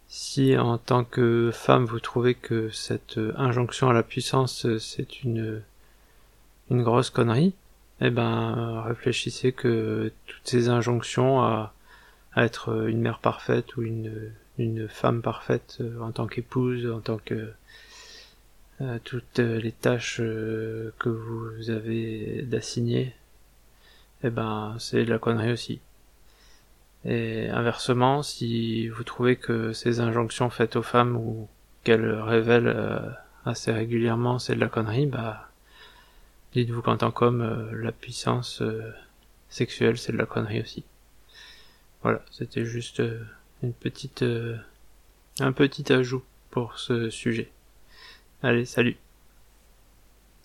si 0.08 0.56
en 0.58 0.78
tant 0.78 1.04
que 1.04 1.50
femme 1.54 1.86
vous 1.86 2.00
trouvez 2.00 2.34
que 2.34 2.68
cette 2.70 3.16
euh, 3.18 3.32
injonction 3.36 3.88
à 3.88 3.94
la 3.94 4.02
puissance 4.02 4.66
euh, 4.66 4.78
c'est 4.78 5.22
une 5.22 5.62
une 6.70 6.82
grosse 6.82 7.10
connerie, 7.10 7.54
eh 8.00 8.10
ben 8.10 8.82
réfléchissez 8.86 9.52
que 9.52 10.12
toutes 10.26 10.48
ces 10.48 10.68
injonctions 10.68 11.42
à, 11.42 11.74
être 12.36 12.88
une 12.88 13.00
mère 13.00 13.18
parfaite 13.18 13.76
ou 13.76 13.82
une 13.82 14.32
une 14.58 14.88
femme 14.88 15.22
parfaite 15.22 15.82
en 16.00 16.12
tant 16.12 16.26
qu'épouse, 16.26 16.90
en 16.90 17.00
tant 17.00 17.18
que 17.18 17.52
toutes 19.04 19.38
les 19.38 19.72
tâches 19.72 20.18
que 20.18 21.08
vous 21.08 21.70
avez 21.70 22.42
d'assigner, 22.42 23.14
eh 24.22 24.30
ben 24.30 24.76
c'est 24.78 25.04
de 25.04 25.10
la 25.10 25.18
connerie 25.18 25.52
aussi. 25.52 25.80
Et 27.04 27.48
inversement, 27.48 28.22
si 28.22 28.88
vous 28.88 29.04
trouvez 29.04 29.36
que 29.36 29.72
ces 29.72 30.00
injonctions 30.00 30.50
faites 30.50 30.76
aux 30.76 30.82
femmes 30.82 31.16
ou 31.16 31.48
qu'elles 31.84 32.12
révèlent 32.12 32.68
euh, 32.68 32.98
assez 33.46 33.72
régulièrement 33.72 34.38
c'est 34.38 34.54
de 34.54 34.60
la 34.60 34.68
connerie, 34.68 35.06
bah 35.06 35.49
dites-vous 36.52 36.82
qu'en 36.82 36.96
tant 36.96 37.10
qu'homme, 37.10 37.42
euh, 37.42 37.82
la 37.82 37.92
puissance 37.92 38.62
euh, 38.62 38.92
sexuelle 39.48 39.98
c'est 39.98 40.12
de 40.12 40.18
la 40.18 40.26
connerie 40.26 40.60
aussi. 40.60 40.84
Voilà, 42.02 42.22
c'était 42.30 42.64
juste 42.64 43.02
une 43.62 43.74
petite 43.74 44.24
un 45.38 45.52
petit 45.52 45.92
ajout 45.92 46.24
pour 46.50 46.78
ce 46.78 47.10
sujet. 47.10 47.50
Allez, 48.42 48.64
salut 48.64 48.96